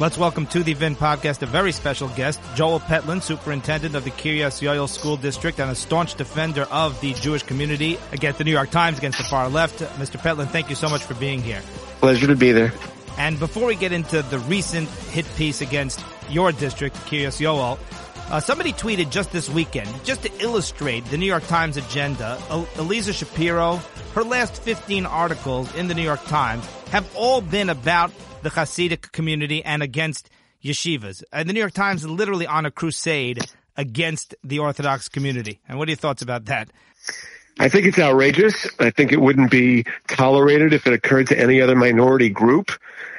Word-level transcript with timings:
Let's 0.00 0.18
welcome 0.18 0.46
to 0.46 0.64
the 0.64 0.72
VIN 0.72 0.96
podcast 0.96 1.40
a 1.42 1.46
very 1.46 1.70
special 1.70 2.08
guest, 2.08 2.40
Joel 2.56 2.80
Petlin, 2.80 3.22
superintendent 3.22 3.94
of 3.94 4.02
the 4.02 4.10
Kiryas 4.10 4.60
Yoel 4.60 4.88
School 4.88 5.16
District 5.16 5.60
and 5.60 5.70
a 5.70 5.74
staunch 5.76 6.16
defender 6.16 6.62
of 6.62 7.00
the 7.00 7.14
Jewish 7.14 7.44
community 7.44 7.96
against 8.10 8.38
the 8.38 8.44
New 8.44 8.50
York 8.50 8.70
Times, 8.70 8.98
against 8.98 9.18
the 9.18 9.24
far 9.24 9.48
left. 9.48 9.78
Mr. 10.00 10.20
Petlin, 10.20 10.48
thank 10.48 10.68
you 10.68 10.74
so 10.74 10.88
much 10.88 11.04
for 11.04 11.14
being 11.14 11.40
here. 11.40 11.62
Pleasure 12.00 12.26
to 12.26 12.34
be 12.34 12.50
there. 12.50 12.72
And 13.18 13.38
before 13.38 13.66
we 13.66 13.76
get 13.76 13.92
into 13.92 14.20
the 14.22 14.40
recent 14.40 14.88
hit 14.88 15.26
piece 15.36 15.60
against 15.60 16.04
your 16.28 16.50
district, 16.50 16.96
Kiryas 17.06 17.40
Yoel, 17.40 17.78
uh, 18.30 18.40
somebody 18.40 18.72
tweeted 18.72 19.10
just 19.10 19.32
this 19.32 19.48
weekend, 19.48 19.88
just 20.04 20.22
to 20.22 20.30
illustrate 20.42 21.04
the 21.06 21.18
New 21.18 21.26
York 21.26 21.46
Times 21.46 21.76
agenda, 21.76 22.38
Eliza 22.78 23.12
Shapiro, 23.12 23.80
her 24.14 24.24
last 24.24 24.62
15 24.62 25.06
articles 25.06 25.74
in 25.74 25.88
the 25.88 25.94
New 25.94 26.02
York 26.02 26.24
Times 26.24 26.64
have 26.90 27.08
all 27.16 27.40
been 27.40 27.68
about 27.68 28.12
the 28.42 28.50
Hasidic 28.50 29.12
community 29.12 29.64
and 29.64 29.82
against 29.82 30.30
yeshivas. 30.62 31.22
Uh, 31.32 31.44
the 31.44 31.52
New 31.52 31.60
York 31.60 31.72
Times 31.72 32.04
is 32.04 32.10
literally 32.10 32.46
on 32.46 32.66
a 32.66 32.70
crusade 32.70 33.40
against 33.76 34.34
the 34.44 34.60
Orthodox 34.60 35.08
community. 35.08 35.60
And 35.68 35.78
what 35.78 35.88
are 35.88 35.90
your 35.90 35.96
thoughts 35.96 36.22
about 36.22 36.46
that? 36.46 36.70
I 37.58 37.68
think 37.68 37.86
it's 37.86 37.98
outrageous. 37.98 38.66
I 38.78 38.90
think 38.90 39.12
it 39.12 39.20
wouldn't 39.20 39.50
be 39.50 39.84
tolerated 40.08 40.72
if 40.72 40.86
it 40.86 40.92
occurred 40.92 41.28
to 41.28 41.38
any 41.38 41.60
other 41.60 41.76
minority 41.76 42.30
group. 42.30 42.72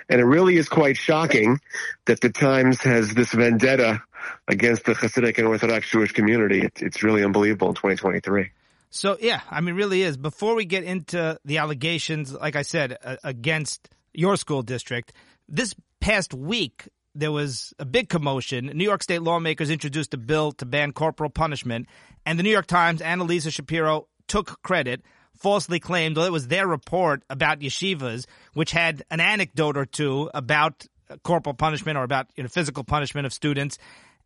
And 0.09 0.21
it 0.21 0.25
really 0.25 0.57
is 0.57 0.69
quite 0.69 0.97
shocking 0.97 1.59
that 2.05 2.21
the 2.21 2.29
Times 2.29 2.81
has 2.81 3.13
this 3.13 3.31
vendetta 3.31 4.01
against 4.47 4.85
the 4.85 4.93
Hasidic 4.93 5.37
and 5.37 5.47
Orthodox 5.47 5.89
Jewish 5.89 6.11
community. 6.11 6.69
it's 6.77 7.03
really 7.03 7.23
unbelievable 7.23 7.69
in 7.69 7.75
2023. 7.75 8.51
So 8.89 9.17
yeah, 9.19 9.41
I 9.49 9.61
mean, 9.61 9.75
really 9.75 10.03
is. 10.03 10.15
Before 10.15 10.55
we 10.55 10.65
get 10.65 10.83
into 10.83 11.37
the 11.43 11.57
allegations, 11.57 12.31
like 12.31 12.55
I 12.55 12.61
said, 12.61 12.97
uh, 13.03 13.17
against 13.23 13.89
your 14.13 14.37
school 14.37 14.61
district. 14.63 15.13
This 15.47 15.75
past 15.99 16.33
week, 16.33 16.87
there 17.13 17.31
was 17.31 17.73
a 17.79 17.85
big 17.85 18.09
commotion. 18.09 18.67
New 18.73 18.83
York 18.83 19.03
state 19.03 19.21
lawmakers 19.21 19.69
introduced 19.69 20.13
a 20.13 20.17
bill 20.17 20.51
to 20.53 20.65
ban 20.65 20.91
corporal 20.91 21.29
punishment, 21.29 21.87
and 22.25 22.39
the 22.39 22.43
New 22.43 22.49
York 22.49 22.67
Times 22.67 23.01
Annalisa 23.01 23.51
Shapiro 23.51 24.07
took 24.27 24.61
credit, 24.63 25.01
falsely 25.35 25.79
claimed 25.79 26.17
well, 26.17 26.25
it 26.25 26.31
was 26.31 26.47
their 26.47 26.67
report 26.67 27.23
about 27.29 27.59
yeshivas, 27.59 28.25
which 28.53 28.71
had 28.71 29.03
an 29.11 29.19
anecdote 29.19 29.77
or 29.77 29.85
two 29.85 30.29
about 30.33 30.85
corporal 31.23 31.53
punishment 31.53 31.97
or 31.97 32.03
about 32.03 32.27
you 32.35 32.43
know, 32.43 32.49
physical 32.49 32.83
punishment 32.83 33.25
of 33.25 33.33
students. 33.33 33.77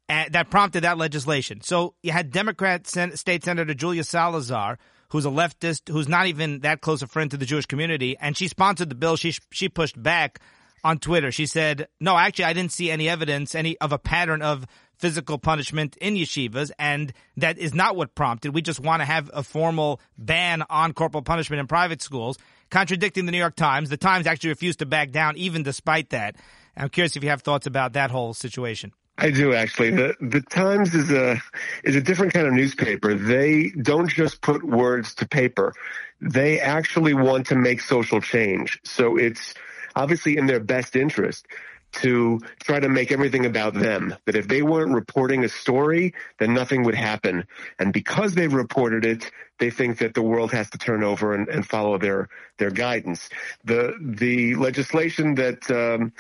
That 0.10 0.50
prompted 0.50 0.86
that 0.86 0.98
legislation. 0.98 1.62
So 1.62 1.94
you 2.02 2.12
had 2.12 2.32
Democrat 2.32 2.88
Sen- 2.88 3.16
State 3.16 3.44
Senator 3.44 3.76
Julia 3.76 4.04
Salazar, 4.04 4.80
who's 5.10 5.26
a 5.26 5.30
leftist, 5.30 5.88
who's 5.88 6.08
not 6.08 6.26
even 6.26 6.62
that 6.62 6.82
close 6.82 7.04
a 7.04 7.08
friend 7.08 7.30
to 7.30 7.38
the 7.38 7.46
Jewish 7.46 7.68
community, 7.68 8.18
and 8.20 8.36
she 8.36 8.48
sponsored 8.48 8.90
the 8.90 8.96
bill. 8.96 9.18
She 9.18 9.36
she 9.52 9.70
pushed 9.70 10.02
back 10.02 10.40
on 10.84 10.98
Twitter. 10.98 11.32
She 11.32 11.46
said, 11.46 11.88
"No, 12.00 12.18
actually, 12.18 12.46
I 12.46 12.54
didn't 12.54 12.72
see 12.72 12.90
any 12.90 13.08
evidence, 13.08 13.54
any 13.54 13.78
of 13.78 13.92
a 13.92 14.00
pattern 14.00 14.42
of 14.42 14.66
physical 14.98 15.38
punishment 15.38 15.96
in 15.98 16.16
yeshivas, 16.16 16.72
and 16.80 17.14
that 17.38 17.60
is 17.60 17.76
not 17.76 17.96
what 17.96 18.16
prompted. 18.16 18.56
We 18.56 18.64
just 18.64 18.80
want 18.80 19.02
to 19.02 19.06
have 19.06 19.30
a 19.32 19.44
formal 19.44 20.02
ban 20.18 20.64
on 20.72 20.94
corporal 20.94 21.22
punishment 21.22 21.60
in 21.60 21.68
private 21.68 22.02
schools." 22.02 22.40
Contradicting 22.72 23.26
the 23.26 23.32
New 23.32 23.38
York 23.38 23.56
Times, 23.56 23.90
the 23.90 23.98
Times 23.98 24.26
actually 24.28 24.50
refused 24.50 24.80
to 24.80 24.86
back 24.86 25.12
down, 25.12 25.38
even 25.38 25.64
despite 25.64 26.10
that. 26.10 26.36
I'm 26.76 26.90
curious 26.90 27.16
if 27.16 27.24
you 27.24 27.30
have 27.30 27.42
thoughts 27.42 27.68
about 27.68 27.94
that 27.94 28.12
whole 28.12 28.34
situation. 28.34 28.92
I 29.20 29.32
do 29.32 29.54
actually. 29.54 29.92
The 29.92 30.16
the 30.22 30.42
Times 30.42 30.96
is 30.96 31.12
a 31.12 31.42
is 31.84 31.96
a 31.96 32.02
different 32.02 32.34
kind 32.34 32.48
of 32.48 32.54
newspaper. 32.54 33.14
They 33.14 33.70
don't 33.70 34.10
just 34.10 34.42
put 34.42 34.64
words 34.64 35.16
to 35.16 35.28
paper. 35.28 35.74
They 36.22 36.60
actually 36.60 37.14
want 37.14 37.48
to 37.48 37.56
make 37.56 37.82
social 37.82 38.22
change. 38.22 38.80
So 38.84 39.18
it's 39.18 39.54
obviously 39.96 40.38
in 40.38 40.46
their 40.46 40.62
best 40.62 40.96
interest 40.96 41.46
to 41.92 42.40
try 42.64 42.80
to 42.80 42.88
make 42.88 43.12
everything 43.12 43.46
about 43.46 43.74
them. 43.74 44.16
That 44.26 44.36
if 44.36 44.48
they 44.48 44.62
weren't 44.62 44.94
reporting 44.94 45.44
a 45.44 45.50
story, 45.50 46.14
then 46.40 46.54
nothing 46.54 46.84
would 46.84 46.96
happen. 46.96 47.46
And 47.78 47.92
because 47.92 48.36
they've 48.36 48.54
reported 48.54 49.06
it, 49.06 49.32
they 49.60 49.70
think 49.70 50.00
that 50.00 50.14
the 50.14 50.22
world 50.22 50.52
has 50.52 50.70
to 50.72 50.78
turn 50.78 51.04
over 51.04 51.34
and, 51.34 51.48
and 51.50 51.68
follow 51.68 51.98
their 51.98 52.30
their 52.58 52.72
guidance. 52.72 53.30
The 53.64 53.94
the 54.02 54.56
legislation 54.56 55.36
that 55.36 55.70
um, 55.70 56.14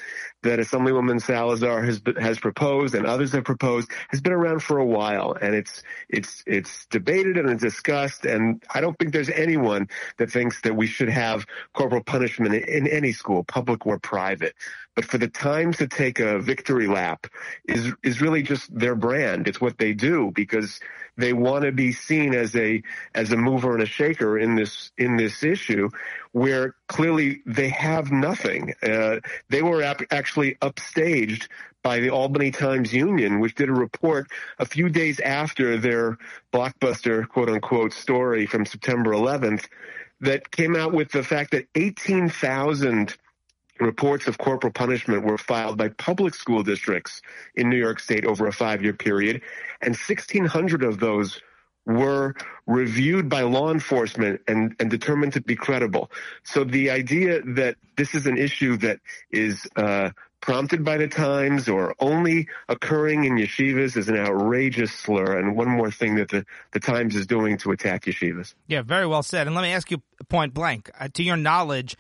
that 0.43 0.59
Assemblywoman 0.59 1.21
Salazar 1.21 1.81
has 1.83 2.01
has 2.19 2.39
proposed 2.39 2.95
and 2.95 3.05
others 3.05 3.31
have 3.31 3.43
proposed 3.43 3.89
has 4.09 4.21
been 4.21 4.33
around 4.33 4.61
for 4.61 4.77
a 4.77 4.85
while, 4.85 5.35
and 5.41 5.55
it's 5.55 5.83
it's 6.09 6.43
it's 6.45 6.85
debated 6.87 7.37
and 7.37 7.49
it's 7.49 7.61
discussed. 7.61 8.25
And 8.25 8.63
I 8.73 8.81
don't 8.81 8.97
think 8.99 9.13
there's 9.13 9.29
anyone 9.29 9.89
that 10.17 10.31
thinks 10.31 10.61
that 10.61 10.75
we 10.75 10.87
should 10.87 11.09
have 11.09 11.45
corporal 11.73 12.03
punishment 12.03 12.53
in, 12.53 12.63
in 12.63 12.87
any 12.87 13.11
school, 13.11 13.43
public 13.43 13.85
or 13.85 13.99
private. 13.99 14.55
But 14.99 15.05
for 15.05 15.17
the 15.17 15.29
Times 15.29 15.77
to 15.77 15.87
take 15.87 16.19
a 16.19 16.39
victory 16.39 16.85
lap 16.85 17.27
is 17.63 17.93
is 18.03 18.19
really 18.19 18.43
just 18.43 18.67
their 18.77 18.95
brand. 18.95 19.47
It's 19.47 19.61
what 19.61 19.77
they 19.77 19.93
do 19.93 20.29
because 20.35 20.81
they 21.15 21.31
want 21.31 21.63
to 21.63 21.71
be 21.71 21.93
seen 21.93 22.35
as 22.35 22.53
a 22.57 22.83
as 23.15 23.31
a 23.31 23.37
mover 23.37 23.75
and 23.75 23.81
a 23.81 23.85
shaker 23.85 24.37
in 24.37 24.55
this 24.55 24.91
in 24.97 25.15
this 25.15 25.41
issue, 25.41 25.87
where 26.33 26.75
clearly 26.89 27.41
they 27.45 27.69
have 27.69 28.11
nothing. 28.11 28.73
Uh, 28.83 29.21
they 29.47 29.61
were 29.61 29.83
ap- 29.83 30.11
actually 30.11 30.55
upstaged 30.55 31.47
by 31.81 32.01
the 32.01 32.09
Albany 32.09 32.51
Times 32.51 32.91
Union, 32.93 33.39
which 33.39 33.55
did 33.55 33.69
a 33.69 33.73
report 33.73 34.27
a 34.57 34.65
few 34.65 34.89
days 34.89 35.21
after 35.21 35.77
their 35.77 36.17
blockbuster 36.51 37.25
quote 37.25 37.47
unquote 37.47 37.93
story 37.93 38.45
from 38.45 38.65
September 38.65 39.11
11th 39.11 39.65
that 40.19 40.51
came 40.51 40.75
out 40.75 40.91
with 40.91 41.09
the 41.13 41.23
fact 41.23 41.51
that 41.51 41.69
18,000 41.75 43.15
reports 43.79 44.27
of 44.27 44.37
corporal 44.37 44.73
punishment 44.73 45.23
were 45.23 45.37
filed 45.37 45.77
by 45.77 45.89
public 45.89 46.35
school 46.35 46.63
districts 46.63 47.21
in 47.55 47.69
New 47.69 47.77
York 47.77 47.99
State 47.99 48.25
over 48.25 48.47
a 48.47 48.53
five 48.53 48.83
year 48.83 48.93
period, 48.93 49.41
and 49.81 49.95
1,600 49.95 50.83
of 50.83 50.99
those 50.99 51.41
were 51.85 52.35
reviewed 52.67 53.29
by 53.29 53.41
law 53.41 53.71
enforcement 53.71 54.41
and, 54.47 54.75
and 54.79 54.91
determined 54.91 55.33
to 55.33 55.41
be 55.41 55.55
credible. 55.55 56.11
So 56.43 56.63
the 56.63 56.91
idea 56.91 57.41
that 57.41 57.77
this 57.97 58.13
is 58.13 58.27
an 58.27 58.37
issue 58.37 58.77
that 58.77 58.99
is 59.31 59.65
uh, 59.75 60.11
prompted 60.41 60.85
by 60.85 60.97
the 60.97 61.07
times 61.07 61.67
or 61.67 61.95
only 61.99 62.47
occurring 62.67 63.25
in 63.25 63.33
yeshivas 63.37 63.97
is 63.97 64.07
an 64.07 64.17
outrageous 64.17 64.91
slur 64.91 65.37
and 65.37 65.55
one 65.55 65.67
more 65.67 65.91
thing 65.91 66.15
that 66.15 66.29
the, 66.29 66.45
the 66.71 66.79
times 66.79 67.15
is 67.15 67.27
doing 67.27 67.57
to 67.57 67.71
attack 67.71 68.05
yeshivas. 68.05 68.53
Yeah, 68.67 68.81
very 68.81 69.07
well 69.07 69.23
said. 69.23 69.47
And 69.47 69.55
let 69.55 69.63
me 69.63 69.71
ask 69.71 69.89
you 69.89 70.01
point 70.29 70.53
blank, 70.53 70.91
uh, 70.99 71.07
to 71.13 71.23
your 71.23 71.37
knowledge, 71.37 71.97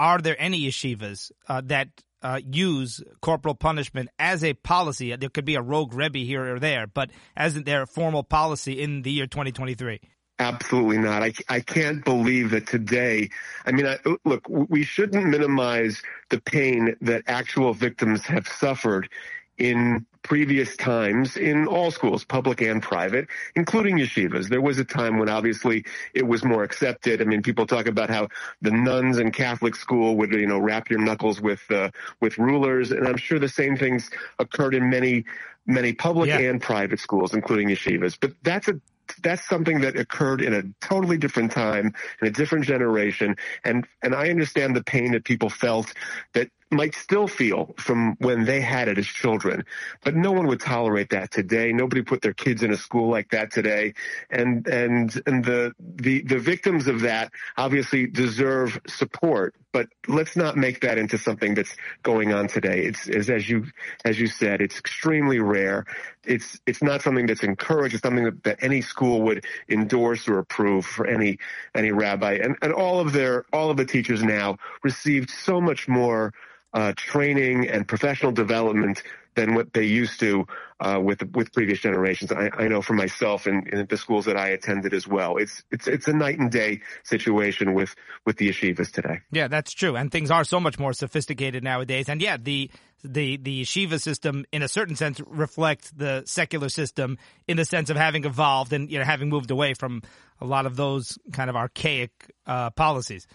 are 0.00 0.18
there 0.18 0.36
any 0.38 0.62
yeshivas 0.62 1.30
uh, 1.46 1.60
that 1.66 1.88
uh, 2.22 2.40
use 2.50 3.02
corporal 3.20 3.54
punishment 3.54 4.08
as 4.18 4.42
a 4.42 4.54
policy? 4.54 5.14
There 5.14 5.28
could 5.28 5.44
be 5.44 5.56
a 5.56 5.60
rogue 5.60 5.92
rebbe 5.92 6.20
here 6.20 6.54
or 6.54 6.58
there, 6.58 6.86
but 6.86 7.10
as 7.36 7.62
their 7.64 7.84
formal 7.84 8.22
policy 8.22 8.80
in 8.80 9.02
the 9.02 9.12
year 9.12 9.26
2023? 9.26 10.00
Absolutely 10.38 10.96
not. 10.96 11.22
I, 11.22 11.34
I 11.50 11.60
can't 11.60 12.02
believe 12.02 12.52
that 12.52 12.66
today. 12.66 13.28
I 13.66 13.72
mean, 13.72 13.86
I, 13.86 13.98
look, 14.24 14.48
we 14.48 14.84
shouldn't 14.84 15.26
minimize 15.26 16.02
the 16.30 16.40
pain 16.40 16.96
that 17.02 17.24
actual 17.26 17.74
victims 17.74 18.22
have 18.22 18.48
suffered 18.48 19.10
in 19.58 20.06
previous 20.22 20.76
times 20.76 21.36
in 21.36 21.66
all 21.66 21.90
schools, 21.90 22.24
public 22.24 22.60
and 22.60 22.82
private, 22.82 23.28
including 23.56 23.96
yeshivas. 23.96 24.48
There 24.48 24.60
was 24.60 24.78
a 24.78 24.84
time 24.84 25.18
when 25.18 25.28
obviously 25.28 25.84
it 26.14 26.26
was 26.26 26.44
more 26.44 26.62
accepted. 26.62 27.20
I 27.20 27.24
mean, 27.24 27.42
people 27.42 27.66
talk 27.66 27.86
about 27.86 28.10
how 28.10 28.28
the 28.60 28.70
nuns 28.70 29.18
in 29.18 29.32
Catholic 29.32 29.74
school 29.74 30.16
would, 30.18 30.32
you 30.32 30.46
know, 30.46 30.58
rap 30.58 30.90
your 30.90 31.00
knuckles 31.00 31.40
with, 31.40 31.62
uh, 31.70 31.90
with 32.20 32.38
rulers. 32.38 32.90
And 32.90 33.08
I'm 33.08 33.16
sure 33.16 33.38
the 33.38 33.48
same 33.48 33.76
things 33.76 34.10
occurred 34.38 34.74
in 34.74 34.90
many, 34.90 35.24
many 35.66 35.92
public 35.92 36.28
yeah. 36.28 36.38
and 36.38 36.60
private 36.60 37.00
schools, 37.00 37.34
including 37.34 37.68
yeshivas. 37.68 38.16
But 38.20 38.32
that's 38.42 38.68
a 38.68 38.80
that's 39.24 39.48
something 39.48 39.80
that 39.80 39.96
occurred 39.96 40.40
in 40.40 40.54
a 40.54 40.62
totally 40.80 41.18
different 41.18 41.50
time 41.50 41.92
in 42.22 42.28
a 42.28 42.30
different 42.30 42.64
generation 42.64 43.34
and 43.64 43.84
and 44.02 44.14
I 44.14 44.30
understand 44.30 44.76
the 44.76 44.84
pain 44.84 45.12
that 45.12 45.24
people 45.24 45.50
felt 45.50 45.92
that 46.32 46.48
might 46.70 46.94
still 46.94 47.26
feel 47.26 47.74
from 47.76 48.16
when 48.20 48.44
they 48.44 48.60
had 48.60 48.88
it 48.88 48.98
as 48.98 49.06
children. 49.06 49.64
But 50.04 50.14
no 50.14 50.32
one 50.32 50.46
would 50.46 50.60
tolerate 50.60 51.10
that 51.10 51.30
today. 51.30 51.72
Nobody 51.72 52.02
put 52.02 52.22
their 52.22 52.32
kids 52.32 52.62
in 52.62 52.72
a 52.72 52.76
school 52.76 53.10
like 53.10 53.30
that 53.30 53.50
today. 53.50 53.94
And 54.30 54.66
and 54.66 55.20
and 55.26 55.44
the 55.44 55.72
the 55.78 56.22
the 56.22 56.38
victims 56.38 56.86
of 56.86 57.00
that 57.00 57.32
obviously 57.56 58.06
deserve 58.06 58.80
support. 58.86 59.54
But 59.72 59.88
let's 60.08 60.36
not 60.36 60.56
make 60.56 60.80
that 60.80 60.98
into 60.98 61.16
something 61.16 61.54
that's 61.54 61.76
going 62.02 62.32
on 62.32 62.48
today. 62.48 62.84
It's, 62.84 63.06
it's 63.06 63.28
as 63.28 63.48
you 63.48 63.66
as 64.04 64.18
you 64.18 64.26
said, 64.26 64.60
it's 64.60 64.78
extremely 64.78 65.38
rare. 65.38 65.86
It's 66.24 66.60
it's 66.66 66.82
not 66.82 67.02
something 67.02 67.26
that's 67.26 67.42
encouraged. 67.42 67.94
It's 67.94 68.02
something 68.02 68.24
that, 68.24 68.44
that 68.44 68.62
any 68.62 68.80
school 68.80 69.22
would 69.22 69.44
endorse 69.68 70.28
or 70.28 70.38
approve 70.38 70.86
for 70.86 71.06
any 71.06 71.38
any 71.74 71.92
rabbi. 71.92 72.34
And 72.34 72.56
and 72.62 72.72
all 72.72 73.00
of 73.00 73.12
their 73.12 73.44
all 73.52 73.70
of 73.70 73.76
the 73.76 73.84
teachers 73.84 74.22
now 74.22 74.58
received 74.82 75.30
so 75.30 75.60
much 75.60 75.88
more 75.88 76.32
uh, 76.72 76.92
training 76.96 77.68
and 77.68 77.86
professional 77.86 78.32
development 78.32 79.02
than 79.34 79.54
what 79.54 79.72
they 79.72 79.84
used 79.84 80.20
to 80.20 80.46
uh, 80.80 80.98
with 81.02 81.22
with 81.34 81.52
previous 81.52 81.80
generations. 81.80 82.32
I, 82.32 82.50
I 82.56 82.68
know 82.68 82.82
for 82.82 82.94
myself 82.94 83.46
and 83.46 83.66
in, 83.68 83.86
the 83.86 83.96
schools 83.96 84.24
that 84.24 84.36
I 84.36 84.48
attended 84.48 84.94
as 84.94 85.06
well. 85.06 85.36
It's 85.36 85.62
it's 85.70 85.86
it's 85.86 86.08
a 86.08 86.12
night 86.12 86.38
and 86.38 86.50
day 86.50 86.80
situation 87.04 87.74
with 87.74 87.94
with 88.24 88.36
the 88.38 88.48
yeshivas 88.48 88.90
today. 88.90 89.20
Yeah, 89.30 89.48
that's 89.48 89.72
true, 89.72 89.96
and 89.96 90.10
things 90.10 90.30
are 90.30 90.44
so 90.44 90.58
much 90.58 90.78
more 90.78 90.92
sophisticated 90.92 91.62
nowadays. 91.62 92.08
And 92.08 92.20
yeah, 92.20 92.36
the 92.36 92.70
the 93.04 93.36
the 93.36 93.62
yeshiva 93.62 94.00
system, 94.00 94.44
in 94.52 94.62
a 94.62 94.68
certain 94.68 94.96
sense, 94.96 95.20
reflects 95.26 95.90
the 95.90 96.22
secular 96.26 96.68
system 96.68 97.18
in 97.46 97.56
the 97.56 97.64
sense 97.64 97.90
of 97.90 97.96
having 97.96 98.24
evolved 98.24 98.72
and 98.72 98.90
you 98.90 98.98
know 98.98 99.04
having 99.04 99.28
moved 99.28 99.50
away 99.50 99.74
from 99.74 100.02
a 100.40 100.46
lot 100.46 100.66
of 100.66 100.76
those 100.76 101.18
kind 101.32 101.50
of 101.50 101.56
archaic 101.56 102.10
uh, 102.46 102.70
policies 102.70 103.26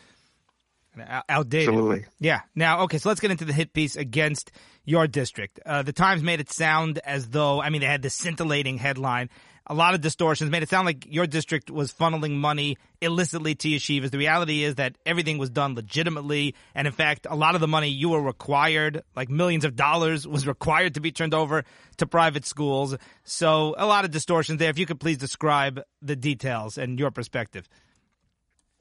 outdated. 1.29 1.69
Absolutely. 1.69 2.05
Yeah. 2.19 2.41
Now, 2.55 2.81
okay, 2.81 2.97
so 2.97 3.09
let's 3.09 3.21
get 3.21 3.31
into 3.31 3.45
the 3.45 3.53
hit 3.53 3.73
piece 3.73 3.95
against 3.95 4.51
your 4.83 5.07
district. 5.07 5.59
Uh, 5.65 5.81
the 5.83 5.93
Times 5.93 6.23
made 6.23 6.39
it 6.39 6.51
sound 6.51 6.99
as 6.99 7.29
though, 7.29 7.61
I 7.61 7.69
mean, 7.69 7.81
they 7.81 7.87
had 7.87 8.01
this 8.01 8.13
scintillating 8.13 8.77
headline. 8.77 9.29
A 9.67 9.73
lot 9.73 9.95
of 9.95 10.01
distortions 10.01 10.51
made 10.51 10.61
it 10.61 10.69
sound 10.69 10.85
like 10.85 11.11
your 11.11 11.25
district 11.25 11.71
was 11.71 11.91
funneling 11.91 12.35
money 12.35 12.77
illicitly 13.01 13.55
to 13.55 13.67
yeshivas. 13.67 14.11
The 14.11 14.19
reality 14.19 14.63
is 14.63 14.75
that 14.75 14.95
everything 15.07 15.39
was 15.39 15.49
done 15.49 15.73
legitimately. 15.73 16.53
And 16.75 16.85
in 16.85 16.93
fact, 16.93 17.25
a 17.27 17.35
lot 17.35 17.55
of 17.55 17.61
the 17.61 17.67
money 17.67 17.89
you 17.89 18.09
were 18.09 18.21
required, 18.21 19.01
like 19.15 19.27
millions 19.27 19.65
of 19.65 19.75
dollars, 19.75 20.27
was 20.27 20.45
required 20.55 20.93
to 20.93 20.99
be 20.99 21.11
turned 21.11 21.33
over 21.33 21.65
to 21.97 22.05
private 22.05 22.45
schools. 22.45 22.95
So 23.23 23.73
a 23.75 23.87
lot 23.87 24.05
of 24.05 24.11
distortions 24.11 24.59
there. 24.59 24.69
If 24.69 24.77
you 24.77 24.85
could 24.85 24.99
please 24.99 25.17
describe 25.17 25.81
the 25.99 26.15
details 26.15 26.77
and 26.77 26.99
your 26.99 27.09
perspective. 27.09 27.67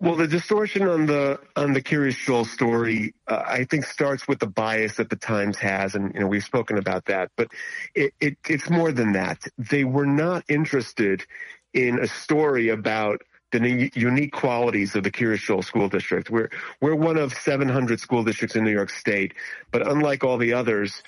Well, 0.04 0.16
the 0.16 0.28
distortion 0.28 0.86
on 0.86 1.06
the 1.06 1.40
on 1.56 1.72
the 1.72 1.80
Kiryas 1.80 2.22
Joel 2.26 2.44
story, 2.44 3.14
uh, 3.26 3.42
I 3.46 3.64
think, 3.64 3.86
starts 3.86 4.28
with 4.28 4.38
the 4.38 4.46
bias 4.46 4.96
that 4.96 5.08
the 5.08 5.16
Times 5.16 5.56
has, 5.60 5.94
and 5.94 6.12
you 6.12 6.20
know 6.20 6.26
we've 6.26 6.44
spoken 6.44 6.76
about 6.76 7.06
that. 7.06 7.30
But 7.38 7.48
it, 7.94 8.12
it, 8.20 8.36
it's 8.46 8.68
more 8.68 8.92
than 8.92 9.12
that. 9.12 9.42
They 9.56 9.84
were 9.84 10.04
not 10.04 10.44
interested 10.46 11.24
in 11.72 11.98
a 12.00 12.06
story 12.06 12.68
about 12.68 13.22
the 13.50 13.90
unique 13.94 14.32
qualities 14.32 14.94
of 14.94 15.04
the 15.04 15.10
Kiryas 15.10 15.38
Joel 15.38 15.62
School 15.62 15.88
District. 15.88 16.28
We're 16.28 16.50
we're 16.82 16.94
one 16.94 17.16
of 17.16 17.32
700 17.32 17.98
school 17.98 18.24
districts 18.24 18.56
in 18.56 18.64
New 18.64 18.72
York 18.72 18.90
State, 18.90 19.32
but 19.70 19.88
unlike 19.88 20.22
all 20.22 20.36
the 20.36 20.52
others, 20.52 21.02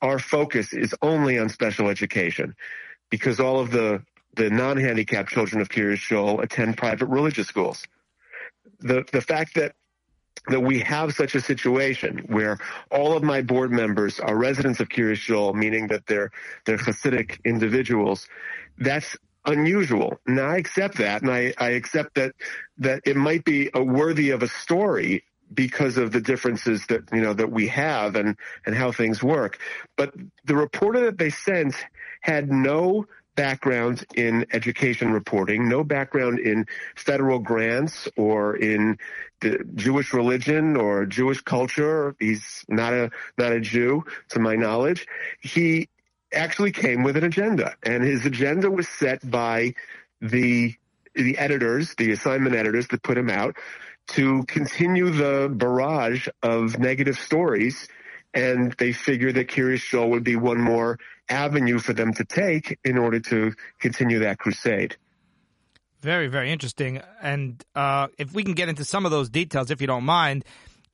our 0.00 0.20
focus 0.20 0.72
is 0.72 0.94
only 1.02 1.40
on 1.40 1.48
special 1.48 1.88
education, 1.88 2.54
because 3.10 3.40
all 3.40 3.58
of 3.58 3.72
the 3.72 4.00
the 4.36 4.48
non-handicapped 4.48 5.30
children 5.30 5.60
of 5.60 5.68
Kiryas 5.68 6.06
Joel 6.06 6.40
attend 6.40 6.76
private 6.76 7.06
religious 7.06 7.48
schools 7.48 7.84
the 8.80 9.04
the 9.12 9.20
fact 9.20 9.54
that 9.54 9.74
that 10.48 10.60
we 10.60 10.80
have 10.80 11.14
such 11.14 11.34
a 11.34 11.40
situation 11.40 12.18
where 12.28 12.58
all 12.90 13.16
of 13.16 13.22
my 13.22 13.42
board 13.42 13.70
members 13.70 14.20
are 14.20 14.36
residents 14.36 14.80
of 14.80 14.88
Kiryas 14.88 15.20
Joel, 15.20 15.52
meaning 15.54 15.88
that 15.88 16.06
they're 16.06 16.30
they're 16.64 16.78
Hasidic 16.78 17.44
individuals. 17.44 18.28
That's 18.78 19.16
unusual. 19.44 20.20
And 20.26 20.40
I 20.40 20.56
accept 20.56 20.98
that, 20.98 21.22
and 21.22 21.30
I, 21.30 21.52
I 21.58 21.70
accept 21.70 22.14
that 22.14 22.32
that 22.78 23.02
it 23.04 23.16
might 23.16 23.44
be 23.44 23.70
a 23.74 23.82
worthy 23.82 24.30
of 24.30 24.42
a 24.42 24.48
story 24.48 25.24
because 25.52 25.96
of 25.96 26.12
the 26.12 26.20
differences 26.20 26.84
that 26.86 27.02
you 27.12 27.20
know 27.20 27.32
that 27.34 27.50
we 27.50 27.68
have 27.68 28.16
and 28.16 28.36
and 28.66 28.74
how 28.74 28.92
things 28.92 29.22
work. 29.22 29.58
But 29.96 30.14
the 30.44 30.56
reporter 30.56 31.00
that 31.06 31.18
they 31.18 31.30
sent 31.30 31.74
had 32.20 32.50
no 32.50 33.06
background 33.38 34.04
in 34.16 34.44
education 34.52 35.12
reporting, 35.12 35.68
no 35.68 35.84
background 35.84 36.40
in 36.40 36.66
federal 36.96 37.38
grants 37.38 38.08
or 38.16 38.56
in 38.56 38.98
the 39.40 39.64
Jewish 39.76 40.12
religion 40.12 40.76
or 40.76 41.06
Jewish 41.06 41.40
culture. 41.42 42.16
He's 42.18 42.64
not 42.68 42.92
a 42.92 43.10
not 43.38 43.52
a 43.52 43.60
Jew, 43.60 44.04
to 44.30 44.40
my 44.40 44.56
knowledge. 44.56 45.06
He 45.40 45.88
actually 46.32 46.72
came 46.72 47.04
with 47.04 47.16
an 47.16 47.22
agenda, 47.22 47.76
and 47.84 48.02
his 48.02 48.26
agenda 48.26 48.72
was 48.72 48.88
set 48.88 49.20
by 49.30 49.74
the 50.20 50.74
the 51.14 51.38
editors, 51.38 51.94
the 51.94 52.10
assignment 52.10 52.56
editors 52.56 52.88
that 52.88 53.04
put 53.04 53.16
him 53.16 53.30
out, 53.30 53.54
to 54.08 54.42
continue 54.46 55.10
the 55.10 55.48
barrage 55.48 56.26
of 56.42 56.76
negative 56.80 57.16
stories 57.16 57.86
and 58.34 58.72
they 58.78 58.92
figured 58.92 59.34
that 59.36 59.48
Kiryas 59.48 59.88
Joel 59.88 60.10
would 60.10 60.24
be 60.24 60.36
one 60.36 60.60
more 60.60 60.98
avenue 61.28 61.78
for 61.78 61.92
them 61.92 62.12
to 62.14 62.24
take 62.24 62.78
in 62.84 62.98
order 62.98 63.20
to 63.20 63.52
continue 63.80 64.20
that 64.20 64.38
crusade. 64.38 64.96
Very, 66.00 66.28
very 66.28 66.52
interesting. 66.52 67.02
And 67.20 67.62
uh, 67.74 68.08
if 68.18 68.32
we 68.32 68.44
can 68.44 68.54
get 68.54 68.68
into 68.68 68.84
some 68.84 69.04
of 69.04 69.10
those 69.10 69.28
details, 69.28 69.70
if 69.70 69.80
you 69.80 69.86
don't 69.86 70.04
mind, 70.04 70.44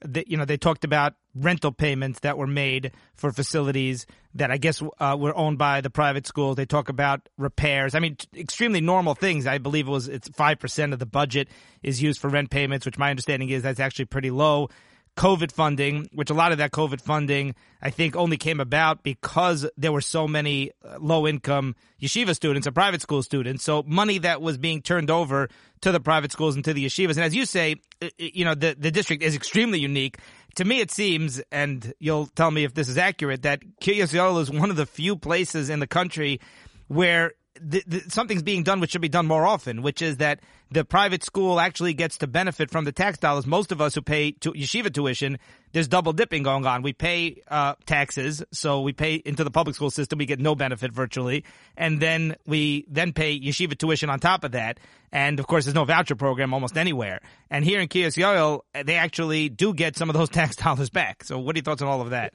that 0.00 0.28
you 0.28 0.36
know 0.36 0.44
they 0.44 0.56
talked 0.56 0.84
about 0.84 1.14
rental 1.34 1.72
payments 1.72 2.20
that 2.20 2.36
were 2.36 2.46
made 2.46 2.92
for 3.14 3.32
facilities 3.32 4.06
that 4.34 4.50
I 4.50 4.56
guess 4.56 4.82
uh, 4.98 5.16
were 5.18 5.34
owned 5.34 5.58
by 5.58 5.80
the 5.80 5.90
private 5.90 6.26
schools. 6.26 6.56
They 6.56 6.66
talk 6.66 6.88
about 6.88 7.28
repairs. 7.38 7.94
I 7.94 8.00
mean, 8.00 8.16
extremely 8.36 8.80
normal 8.80 9.14
things. 9.14 9.46
I 9.46 9.58
believe 9.58 9.88
it 9.88 9.90
was 9.90 10.08
it's 10.08 10.28
five 10.28 10.58
percent 10.58 10.92
of 10.92 10.98
the 10.98 11.06
budget 11.06 11.48
is 11.82 12.02
used 12.02 12.20
for 12.20 12.28
rent 12.28 12.50
payments, 12.50 12.84
which 12.86 12.98
my 12.98 13.10
understanding 13.10 13.48
is 13.48 13.62
that's 13.62 13.80
actually 13.80 14.06
pretty 14.06 14.30
low. 14.30 14.68
COVID 15.16 15.52
funding, 15.52 16.08
which 16.12 16.30
a 16.30 16.34
lot 16.34 16.52
of 16.52 16.58
that 16.58 16.72
COVID 16.72 17.00
funding, 17.00 17.54
I 17.80 17.90
think, 17.90 18.16
only 18.16 18.36
came 18.36 18.58
about 18.58 19.02
because 19.02 19.68
there 19.76 19.92
were 19.92 20.00
so 20.00 20.26
many 20.26 20.72
uh, 20.84 20.98
low 21.00 21.26
income 21.26 21.76
yeshiva 22.00 22.34
students 22.34 22.66
and 22.66 22.74
private 22.74 23.00
school 23.00 23.22
students. 23.22 23.62
So 23.62 23.84
money 23.86 24.18
that 24.18 24.42
was 24.42 24.58
being 24.58 24.82
turned 24.82 25.10
over 25.10 25.48
to 25.82 25.92
the 25.92 26.00
private 26.00 26.32
schools 26.32 26.56
and 26.56 26.64
to 26.64 26.72
the 26.72 26.84
yeshivas. 26.84 27.16
And 27.16 27.24
as 27.24 27.34
you 27.34 27.46
say, 27.46 27.76
you 28.18 28.44
know, 28.44 28.54
the, 28.54 28.74
the 28.76 28.90
district 28.90 29.22
is 29.22 29.36
extremely 29.36 29.78
unique. 29.78 30.18
To 30.56 30.64
me, 30.64 30.80
it 30.80 30.90
seems, 30.90 31.40
and 31.52 31.94
you'll 32.00 32.26
tell 32.26 32.50
me 32.50 32.64
if 32.64 32.74
this 32.74 32.88
is 32.88 32.98
accurate, 32.98 33.42
that 33.42 33.60
Kiryas 33.80 34.40
is 34.40 34.50
one 34.50 34.70
of 34.70 34.76
the 34.76 34.86
few 34.86 35.16
places 35.16 35.70
in 35.70 35.78
the 35.78 35.86
country 35.86 36.40
where 36.88 37.32
the, 37.60 37.82
the, 37.86 38.00
something's 38.10 38.42
being 38.42 38.62
done 38.62 38.80
which 38.80 38.90
should 38.90 39.00
be 39.00 39.08
done 39.08 39.26
more 39.26 39.46
often, 39.46 39.82
which 39.82 40.02
is 40.02 40.16
that 40.18 40.40
the 40.70 40.84
private 40.84 41.22
school 41.22 41.60
actually 41.60 41.94
gets 41.94 42.18
to 42.18 42.26
benefit 42.26 42.70
from 42.70 42.84
the 42.84 42.92
tax 42.92 43.18
dollars. 43.18 43.46
Most 43.46 43.70
of 43.70 43.80
us 43.80 43.94
who 43.94 44.02
pay 44.02 44.32
to 44.32 44.52
yeshiva 44.52 44.92
tuition, 44.92 45.38
there's 45.72 45.86
double 45.86 46.12
dipping 46.12 46.42
going 46.42 46.66
on. 46.66 46.82
We 46.82 46.92
pay 46.92 47.42
uh, 47.48 47.74
taxes, 47.86 48.42
so 48.50 48.80
we 48.80 48.92
pay 48.92 49.16
into 49.16 49.44
the 49.44 49.50
public 49.50 49.76
school 49.76 49.90
system. 49.90 50.18
We 50.18 50.26
get 50.26 50.40
no 50.40 50.54
benefit 50.54 50.92
virtually, 50.92 51.44
and 51.76 52.00
then 52.00 52.36
we 52.46 52.86
then 52.88 53.12
pay 53.12 53.38
yeshiva 53.38 53.78
tuition 53.78 54.10
on 54.10 54.18
top 54.18 54.42
of 54.42 54.52
that. 54.52 54.80
And 55.12 55.38
of 55.38 55.46
course, 55.46 55.64
there's 55.64 55.76
no 55.76 55.84
voucher 55.84 56.16
program 56.16 56.52
almost 56.52 56.76
anywhere. 56.76 57.20
And 57.50 57.64
here 57.64 57.78
in 57.80 57.88
Kiryas 57.88 58.16
Joel, 58.16 58.64
they 58.84 58.96
actually 58.96 59.48
do 59.48 59.72
get 59.74 59.96
some 59.96 60.10
of 60.10 60.14
those 60.14 60.28
tax 60.30 60.56
dollars 60.56 60.90
back. 60.90 61.22
So, 61.22 61.38
what 61.38 61.54
are 61.54 61.58
your 61.58 61.64
thoughts 61.64 61.82
on 61.82 61.88
all 61.88 62.00
of 62.00 62.10
that? 62.10 62.34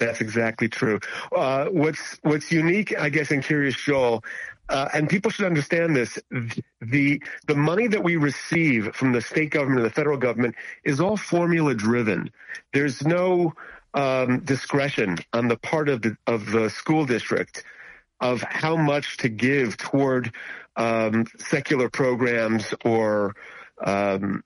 That's 0.00 0.22
exactly 0.22 0.68
true. 0.68 0.98
Uh, 1.30 1.66
what's 1.66 2.18
what's 2.22 2.50
unique, 2.50 2.98
I 2.98 3.10
guess, 3.10 3.30
in 3.30 3.42
Kiryas 3.42 3.76
Joel, 3.76 4.24
uh, 4.70 4.88
and 4.94 5.10
people 5.10 5.30
should 5.30 5.44
understand 5.44 5.94
this: 5.94 6.18
the 6.80 7.22
the 7.46 7.54
money 7.54 7.86
that 7.86 8.02
we 8.02 8.16
receive 8.16 8.96
from 8.96 9.12
the 9.12 9.20
state 9.20 9.50
government 9.50 9.82
and 9.82 9.90
the 9.90 9.94
federal 9.94 10.16
government 10.16 10.54
is 10.84 11.00
all 11.00 11.18
formula 11.18 11.74
driven. 11.74 12.30
There's 12.72 13.04
no 13.04 13.52
um, 13.92 14.40
discretion 14.40 15.18
on 15.34 15.48
the 15.48 15.58
part 15.58 15.90
of 15.90 16.00
the 16.00 16.16
of 16.26 16.50
the 16.50 16.70
school 16.70 17.04
district 17.04 17.62
of 18.22 18.40
how 18.42 18.76
much 18.76 19.18
to 19.18 19.28
give 19.28 19.76
toward 19.76 20.32
um, 20.76 21.26
secular 21.38 21.90
programs 21.90 22.72
or 22.86 23.34
um, 23.84 24.42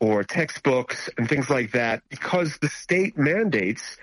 or 0.00 0.24
textbooks 0.24 1.08
and 1.16 1.28
things 1.28 1.48
like 1.48 1.72
that, 1.72 2.02
because 2.08 2.58
the 2.58 2.68
state 2.68 3.16
mandates 3.16 3.98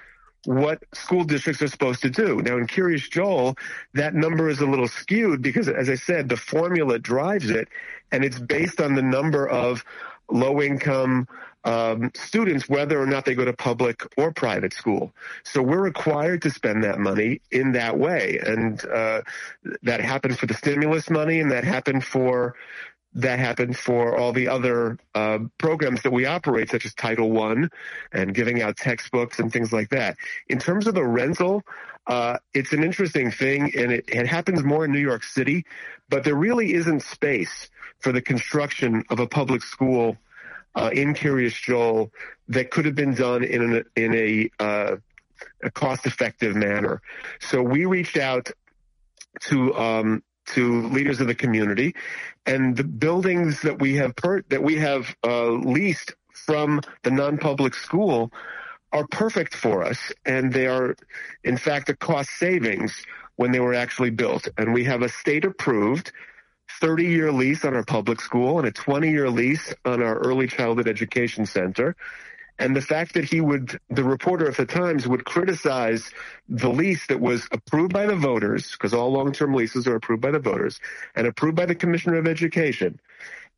what 0.46 0.84
school 0.94 1.24
districts 1.24 1.62
are 1.62 1.68
supposed 1.68 2.02
to 2.04 2.10
do. 2.10 2.42
Now, 2.42 2.58
in 2.58 2.68
Kiryas 2.68 3.10
Joel, 3.10 3.56
that 3.94 4.14
number 4.14 4.50
is 4.50 4.60
a 4.60 4.66
little 4.66 4.88
skewed 4.88 5.42
because, 5.42 5.68
as 5.68 5.90
I 5.90 5.96
said, 5.96 6.30
the 6.30 6.38
formula 6.38 7.00
drives 7.00 7.50
it, 7.50 7.68
and 8.12 8.24
it's 8.24 8.40
based 8.40 8.80
on 8.80 8.96
the 8.96 9.02
number 9.02 9.48
of 9.48 9.84
low 10.30 10.62
income 10.62 11.28
um, 11.64 12.12
students, 12.16 12.70
whether 12.70 13.02
or 13.02 13.06
not 13.06 13.26
they 13.26 13.36
go 13.36 13.44
to 13.44 13.54
public 13.54 14.02
or 14.16 14.32
private 14.32 14.74
school. 14.74 15.14
So 15.44 15.62
we're 15.62 15.82
required 15.82 16.42
to 16.44 16.50
spend 16.50 16.84
that 16.86 17.00
money 17.00 17.42
in 17.52 17.74
that 17.74 17.98
way. 17.98 18.40
And 18.46 18.84
uh, 18.86 19.22
that 19.84 20.00
happened 20.00 20.40
for 20.40 20.46
the 20.46 20.54
stimulus 20.54 21.10
money, 21.10 21.42
and 21.42 21.52
that 21.52 21.66
happened 21.66 22.06
for 22.06 22.56
that 23.18 23.40
happened 23.40 23.76
for 23.76 24.16
all 24.16 24.32
the 24.32 24.48
other 24.48 24.98
uh, 25.16 25.40
programs 25.58 26.04
that 26.04 26.12
we 26.12 26.26
operate, 26.26 26.70
such 26.70 26.86
as 26.86 26.94
Title 26.94 27.32
One 27.32 27.70
and 28.12 28.34
giving 28.34 28.62
out 28.62 28.78
textbooks 28.78 29.40
and 29.40 29.52
things 29.52 29.74
like 29.74 29.90
that. 29.90 30.18
In 30.48 30.60
terms 30.60 30.86
of 30.86 30.94
the 30.94 31.04
rental, 31.04 31.64
uh, 32.06 32.38
it's 32.54 32.74
an 32.74 32.84
interesting 32.84 33.32
thing, 33.32 33.74
and 33.76 33.92
it, 33.92 34.06
it, 34.08 34.28
happens 34.28 34.64
more 34.64 34.86
in 34.86 34.92
New 34.92 35.00
York 35.00 35.24
City, 35.24 35.66
but 36.10 36.24
there 36.24 36.36
really 36.36 36.74
isn't 36.74 37.02
space 37.02 37.70
for 38.00 38.12
the 38.12 38.22
construction 38.22 39.04
of 39.10 39.20
a 39.20 39.28
public 39.28 39.64
school 39.64 40.16
uh, 40.76 40.92
in 40.94 41.16
Kiryas 41.16 41.60
Joel 41.60 42.12
that 42.50 42.70
could 42.70 42.86
have 42.86 42.96
been 42.96 43.16
done 43.16 43.44
in 43.44 43.62
an, 43.62 43.84
in 43.96 44.14
a, 44.14 44.50
uh, 44.64 44.96
a 45.64 45.72
cost-effective 45.72 46.56
manner. 46.56 47.02
So 47.42 47.64
we 47.64 47.86
reached 47.86 48.18
out 48.18 48.52
to 49.42 49.76
um, 49.76 50.24
to 50.48 50.88
leaders 50.88 51.22
of 51.22 51.28
the 51.28 51.36
community, 51.36 51.96
and 52.46 52.76
the 52.76 52.84
buildings 52.84 53.62
that 53.62 53.80
we 53.80 53.96
have 53.96 54.16
per- 54.16 54.44
that 54.50 54.64
we 54.64 54.76
have 54.76 55.16
uh, 55.24 55.50
leased 55.50 56.16
from 56.32 56.82
the 57.04 57.12
non-public 57.12 57.74
school 57.74 58.32
are 58.94 59.06
perfect 59.08 59.54
for 59.54 59.84
us, 59.84 60.12
and 60.26 60.54
they 60.54 60.68
are, 60.68 60.96
in 61.44 61.58
fact, 61.58 61.90
a 61.90 61.96
cost 61.96 62.30
savings 62.32 63.04
when 63.36 63.52
they 63.52 63.60
were 63.60 63.74
actually 63.74 64.10
built. 64.10 64.48
And 64.58 64.74
we 64.74 64.86
have 64.86 65.02
a 65.02 65.10
state 65.10 65.46
approved 65.46 66.12
30 66.80 67.06
year 67.06 67.32
lease 67.32 67.66
on 67.66 67.76
our 67.76 67.84
public 67.84 68.22
school 68.22 68.60
and 68.60 68.68
a 68.68 68.72
20 68.72 69.10
year 69.10 69.30
lease 69.30 69.74
on 69.86 70.02
our 70.02 70.18
early 70.18 70.48
childhood 70.48 70.88
education 70.88 71.46
center. 71.46 71.96
And 72.60 72.76
the 72.76 72.82
fact 72.82 73.14
that 73.14 73.24
he 73.26 73.40
would, 73.40 73.80
the 73.90 74.04
reporter 74.04 74.48
at 74.48 74.58
the 74.58 74.66
Times 74.66 75.08
would 75.08 75.26
criticize 75.26 76.12
the 76.50 76.70
lease 76.70 77.06
that 77.08 77.20
was 77.20 77.48
approved 77.52 77.94
by 77.94 78.06
the 78.06 78.16
voters, 78.16 78.72
because 78.72 78.94
all 78.94 79.12
long-term 79.12 79.54
leases 79.54 79.88
are 79.88 79.96
approved 79.96 80.22
by 80.22 80.32
the 80.32 80.40
voters, 80.40 80.80
and 81.16 81.28
approved 81.28 81.56
by 81.56 81.66
the 81.66 81.76
Commissioner 81.76 82.18
of 82.18 82.28
Education 82.28 83.00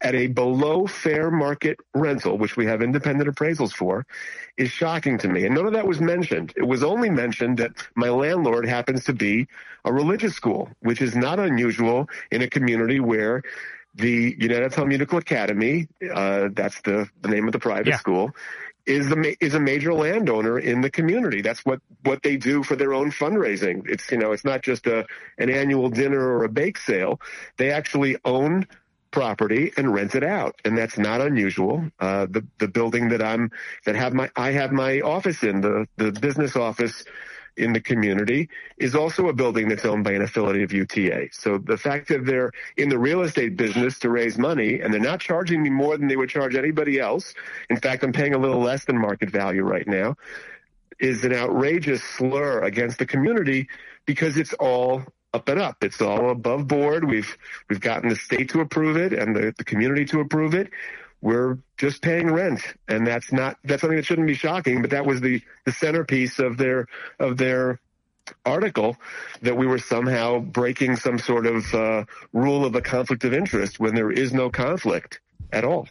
at 0.01 0.15
a 0.15 0.27
below 0.27 0.87
fair 0.87 1.29
market 1.29 1.77
rental, 1.93 2.37
which 2.37 2.55
we 2.55 2.65
have 2.65 2.81
independent 2.81 3.29
appraisals 3.29 3.73
for, 3.73 4.05
is 4.57 4.69
shocking 4.69 5.17
to 5.17 5.27
me. 5.27 5.45
And 5.45 5.55
none 5.55 5.65
of 5.65 5.73
that 5.73 5.87
was 5.87 5.99
mentioned. 5.99 6.53
It 6.55 6.65
was 6.65 6.83
only 6.83 7.09
mentioned 7.09 7.57
that 7.57 7.71
my 7.95 8.09
landlord 8.09 8.65
happens 8.65 9.03
to 9.05 9.13
be 9.13 9.47
a 9.83 9.91
religious 9.91 10.35
school, 10.35 10.69
which 10.79 11.01
is 11.01 11.15
not 11.15 11.39
unusual 11.39 12.07
in 12.31 12.41
a 12.41 12.49
community 12.49 13.01
where 13.01 13.43
the 13.95 14.35
United 14.39 14.71
Talmudical 14.71 15.17
Academy, 15.17 15.89
uh, 16.13 16.49
that's 16.53 16.79
the, 16.81 17.09
the 17.21 17.27
name 17.27 17.47
of 17.47 17.51
the 17.51 17.59
private 17.59 17.87
yeah. 17.87 17.97
school, 17.97 18.31
is 18.89 19.07
the 19.07 19.37
is 19.39 19.53
a 19.53 19.59
major 19.59 19.93
landowner 19.93 20.57
in 20.57 20.81
the 20.81 20.89
community. 20.89 21.41
That's 21.41 21.63
what 21.63 21.79
what 22.03 22.23
they 22.23 22.37
do 22.37 22.63
for 22.63 22.75
their 22.75 22.93
own 22.93 23.11
fundraising. 23.11 23.87
It's 23.87 24.11
you 24.11 24.17
know 24.17 24.31
it's 24.31 24.43
not 24.43 24.63
just 24.63 24.87
a 24.87 25.05
an 25.37 25.49
annual 25.49 25.89
dinner 25.89 26.19
or 26.19 26.43
a 26.43 26.49
bake 26.49 26.79
sale. 26.79 27.21
They 27.57 27.71
actually 27.71 28.17
own 28.25 28.67
property 29.11 29.71
and 29.77 29.93
rent 29.93 30.15
it 30.15 30.23
out, 30.23 30.59
and 30.65 30.77
that's 30.77 30.97
not 30.97 31.21
unusual. 31.21 31.85
Uh, 31.99 32.25
the 32.29 32.45
the 32.57 32.67
building 32.67 33.09
that 33.09 33.21
I'm 33.21 33.51
that 33.85 33.95
have 33.95 34.13
my 34.13 34.31
I 34.35 34.51
have 34.51 34.71
my 34.71 35.01
office 35.01 35.43
in 35.43 35.61
the 35.61 35.87
the 35.97 36.11
business 36.11 36.55
office 36.55 37.05
in 37.57 37.73
the 37.73 37.79
community 37.79 38.49
is 38.77 38.95
also 38.95 39.27
a 39.27 39.33
building 39.33 39.67
that's 39.67 39.85
owned 39.85 40.03
by 40.03 40.11
an 40.11 40.21
affiliate 40.21 40.63
of 40.63 40.73
UTA. 40.73 41.29
So 41.31 41.57
the 41.57 41.77
fact 41.77 42.07
that 42.09 42.25
they're 42.25 42.51
in 42.77 42.89
the 42.89 42.99
real 42.99 43.21
estate 43.21 43.57
business 43.57 43.99
to 43.99 44.09
raise 44.09 44.37
money 44.37 44.81
and 44.81 44.93
they're 44.93 45.01
not 45.01 45.19
charging 45.19 45.61
me 45.61 45.69
more 45.69 45.97
than 45.97 46.07
they 46.07 46.15
would 46.15 46.29
charge 46.29 46.55
anybody 46.55 46.99
else. 46.99 47.33
In 47.69 47.77
fact, 47.77 48.03
I'm 48.03 48.13
paying 48.13 48.33
a 48.33 48.37
little 48.37 48.61
less 48.61 48.85
than 48.85 48.97
market 48.97 49.29
value 49.29 49.63
right 49.63 49.87
now 49.87 50.15
is 50.99 51.23
an 51.23 51.33
outrageous 51.33 52.03
slur 52.03 52.61
against 52.61 52.99
the 52.99 53.05
community 53.05 53.67
because 54.05 54.37
it's 54.37 54.53
all 54.53 55.03
up 55.33 55.47
and 55.47 55.59
up. 55.59 55.83
It's 55.83 56.01
all 56.01 56.29
above 56.29 56.67
board. 56.67 57.05
We've 57.05 57.37
we've 57.69 57.79
gotten 57.79 58.09
the 58.09 58.15
state 58.15 58.49
to 58.49 58.61
approve 58.61 58.97
it 58.97 59.13
and 59.13 59.35
the, 59.35 59.53
the 59.57 59.63
community 59.63 60.05
to 60.05 60.19
approve 60.19 60.53
it. 60.53 60.71
We're 61.21 61.57
just 61.77 62.01
paying 62.01 62.31
rent, 62.31 62.61
and 62.87 63.05
that's 63.05 63.31
not 63.31 63.57
that's 63.63 63.81
something 63.81 63.97
that 63.97 64.05
shouldn't 64.05 64.27
be 64.27 64.35
shocking. 64.35 64.81
But 64.81 64.91
that 64.91 65.05
was 65.05 65.21
the 65.21 65.41
the 65.65 65.71
centerpiece 65.71 66.39
of 66.39 66.57
their 66.57 66.87
of 67.19 67.37
their 67.37 67.79
article 68.45 68.95
that 69.41 69.57
we 69.57 69.67
were 69.67 69.79
somehow 69.79 70.39
breaking 70.39 70.95
some 70.95 71.19
sort 71.19 71.45
of 71.45 71.73
uh, 71.73 72.05
rule 72.31 72.65
of 72.65 72.75
a 72.75 72.81
conflict 72.81 73.23
of 73.23 73.33
interest 73.33 73.79
when 73.79 73.95
there 73.95 74.11
is 74.11 74.33
no 74.33 74.49
conflict 74.49 75.19
at 75.51 75.65
all. 75.65 75.87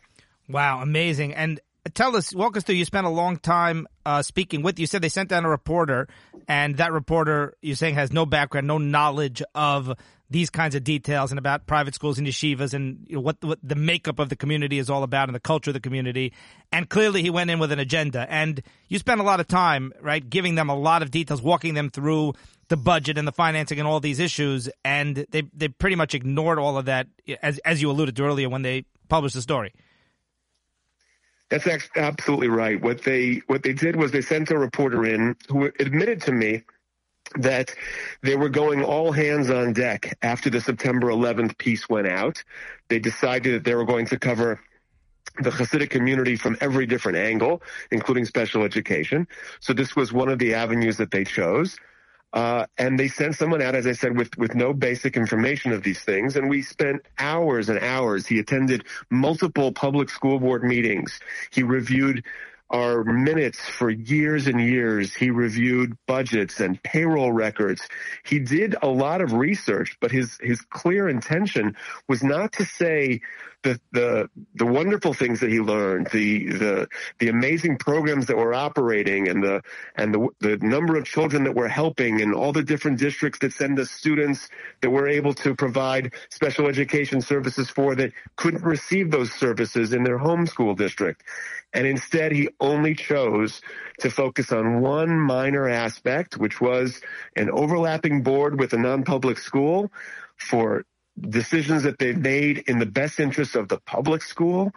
Wow, 0.48 0.80
amazing! 0.80 1.34
And 1.34 1.60
tell 1.94 2.16
us, 2.16 2.34
walk 2.34 2.56
us 2.56 2.64
through. 2.64 2.76
You 2.76 2.84
spent 2.84 3.06
a 3.06 3.10
long 3.10 3.36
time 3.36 3.86
uh, 4.06 4.22
speaking 4.22 4.62
with. 4.62 4.78
You 4.78 4.86
said 4.86 5.02
they 5.02 5.08
sent 5.08 5.28
down 5.28 5.44
a 5.44 5.50
reporter, 5.50 6.08
and 6.46 6.76
that 6.78 6.92
reporter 6.92 7.54
you're 7.60 7.76
saying 7.76 7.96
has 7.96 8.12
no 8.12 8.26
background, 8.26 8.66
no 8.66 8.78
knowledge 8.78 9.42
of 9.54 9.94
these 10.30 10.50
kinds 10.50 10.74
of 10.74 10.84
details 10.84 11.32
and 11.32 11.38
about 11.38 11.66
private 11.66 11.94
schools 11.94 12.18
and 12.18 12.26
yeshivas 12.26 12.74
and 12.74 13.06
you 13.08 13.16
know, 13.16 13.20
what, 13.20 13.36
what 13.42 13.58
the 13.62 13.74
makeup 13.74 14.18
of 14.18 14.28
the 14.28 14.36
community 14.36 14.78
is 14.78 14.90
all 14.90 15.02
about 15.02 15.28
and 15.28 15.34
the 15.34 15.40
culture 15.40 15.70
of 15.70 15.74
the 15.74 15.80
community. 15.80 16.32
And 16.70 16.88
clearly, 16.88 17.22
he 17.22 17.30
went 17.30 17.50
in 17.50 17.58
with 17.58 17.72
an 17.72 17.78
agenda. 17.78 18.26
And 18.28 18.62
you 18.88 18.98
spent 18.98 19.20
a 19.20 19.24
lot 19.24 19.40
of 19.40 19.48
time, 19.48 19.92
right, 20.00 20.28
giving 20.28 20.54
them 20.54 20.68
a 20.68 20.76
lot 20.76 21.02
of 21.02 21.10
details, 21.10 21.40
walking 21.40 21.74
them 21.74 21.88
through 21.88 22.34
the 22.68 22.76
budget 22.76 23.16
and 23.16 23.26
the 23.26 23.32
financing 23.32 23.78
and 23.78 23.88
all 23.88 24.00
these 24.00 24.18
issues. 24.18 24.68
And 24.84 25.26
they 25.30 25.42
they 25.54 25.68
pretty 25.68 25.96
much 25.96 26.14
ignored 26.14 26.58
all 26.58 26.76
of 26.76 26.84
that, 26.84 27.06
as 27.42 27.58
as 27.58 27.80
you 27.80 27.90
alluded 27.90 28.16
to 28.16 28.24
earlier 28.24 28.50
when 28.50 28.62
they 28.62 28.84
published 29.08 29.34
the 29.34 29.42
story. 29.42 29.72
That's 31.48 31.66
absolutely 31.96 32.48
right. 32.48 32.78
What 32.78 33.02
they 33.02 33.40
what 33.46 33.62
they 33.62 33.72
did 33.72 33.96
was 33.96 34.12
they 34.12 34.20
sent 34.20 34.50
a 34.50 34.58
reporter 34.58 35.06
in 35.06 35.34
who 35.48 35.70
admitted 35.80 36.20
to 36.22 36.32
me 36.32 36.64
that 37.36 37.74
they 38.22 38.36
were 38.36 38.48
going 38.48 38.82
all 38.82 39.12
hands 39.12 39.50
on 39.50 39.72
deck 39.72 40.16
after 40.22 40.50
the 40.50 40.60
September 40.60 41.08
11th 41.08 41.58
piece 41.58 41.88
went 41.88 42.06
out. 42.06 42.42
They 42.88 42.98
decided 42.98 43.54
that 43.54 43.64
they 43.64 43.74
were 43.74 43.84
going 43.84 44.06
to 44.06 44.18
cover 44.18 44.60
the 45.40 45.50
Hasidic 45.50 45.90
community 45.90 46.36
from 46.36 46.56
every 46.60 46.86
different 46.86 47.18
angle, 47.18 47.62
including 47.90 48.24
special 48.24 48.64
education. 48.64 49.28
So 49.60 49.72
this 49.72 49.94
was 49.94 50.12
one 50.12 50.28
of 50.28 50.38
the 50.38 50.54
avenues 50.54 50.96
that 50.96 51.10
they 51.10 51.24
chose. 51.24 51.76
Uh, 52.32 52.66
and 52.76 52.98
they 52.98 53.08
sent 53.08 53.34
someone 53.34 53.62
out, 53.62 53.74
as 53.74 53.86
I 53.86 53.92
said, 53.92 54.16
with, 54.16 54.36
with 54.36 54.54
no 54.54 54.74
basic 54.74 55.16
information 55.16 55.72
of 55.72 55.82
these 55.82 56.00
things. 56.00 56.36
And 56.36 56.50
we 56.50 56.62
spent 56.62 57.02
hours 57.18 57.68
and 57.70 57.78
hours. 57.78 58.26
He 58.26 58.38
attended 58.38 58.84
multiple 59.10 59.72
public 59.72 60.10
school 60.10 60.38
board 60.38 60.62
meetings. 60.62 61.20
He 61.50 61.62
reviewed 61.62 62.24
our 62.70 63.02
minutes 63.04 63.58
for 63.58 63.90
years 63.90 64.46
and 64.46 64.60
years. 64.60 65.14
He 65.14 65.30
reviewed 65.30 65.96
budgets 66.06 66.60
and 66.60 66.82
payroll 66.82 67.32
records. 67.32 67.88
He 68.24 68.38
did 68.38 68.76
a 68.82 68.88
lot 68.88 69.20
of 69.20 69.32
research, 69.32 69.96
but 70.00 70.10
his, 70.10 70.38
his 70.42 70.60
clear 70.60 71.08
intention 71.08 71.76
was 72.08 72.22
not 72.22 72.52
to 72.54 72.64
say 72.64 73.20
the, 73.62 73.80
the, 73.92 74.30
the 74.54 74.66
wonderful 74.66 75.12
things 75.12 75.40
that 75.40 75.50
he 75.50 75.60
learned, 75.60 76.08
the, 76.12 76.48
the, 76.48 76.88
the 77.18 77.28
amazing 77.28 77.76
programs 77.76 78.26
that 78.26 78.36
were 78.36 78.54
operating 78.54 79.28
and 79.28 79.42
the, 79.42 79.62
and 79.96 80.14
the, 80.14 80.28
the 80.40 80.56
number 80.58 80.96
of 80.96 81.04
children 81.04 81.44
that 81.44 81.54
we're 81.54 81.68
helping 81.68 82.20
and 82.20 82.34
all 82.34 82.52
the 82.52 82.62
different 82.62 82.98
districts 82.98 83.40
that 83.40 83.52
send 83.52 83.78
us 83.78 83.90
students 83.90 84.48
that 84.80 84.90
we're 84.90 85.08
able 85.08 85.34
to 85.34 85.54
provide 85.54 86.14
special 86.30 86.68
education 86.68 87.20
services 87.20 87.68
for 87.68 87.94
that 87.96 88.12
couldn't 88.36 88.62
receive 88.62 89.10
those 89.10 89.32
services 89.32 89.92
in 89.92 90.04
their 90.04 90.18
home 90.18 90.46
school 90.46 90.74
district. 90.74 91.24
And 91.72 91.86
instead, 91.86 92.32
he 92.32 92.48
only 92.60 92.94
chose 92.94 93.60
to 94.00 94.10
focus 94.10 94.52
on 94.52 94.80
one 94.80 95.18
minor 95.18 95.68
aspect, 95.68 96.38
which 96.38 96.60
was 96.60 97.00
an 97.36 97.50
overlapping 97.50 98.22
board 98.22 98.58
with 98.58 98.72
a 98.72 98.78
non-public 98.78 99.38
school 99.38 99.90
for 100.36 100.84
decisions 101.20 101.82
that 101.82 101.98
they've 101.98 102.16
made 102.16 102.58
in 102.66 102.78
the 102.78 102.86
best 102.86 103.20
interest 103.20 103.56
of 103.56 103.68
the 103.68 103.78
public 103.78 104.22
school 104.22 104.72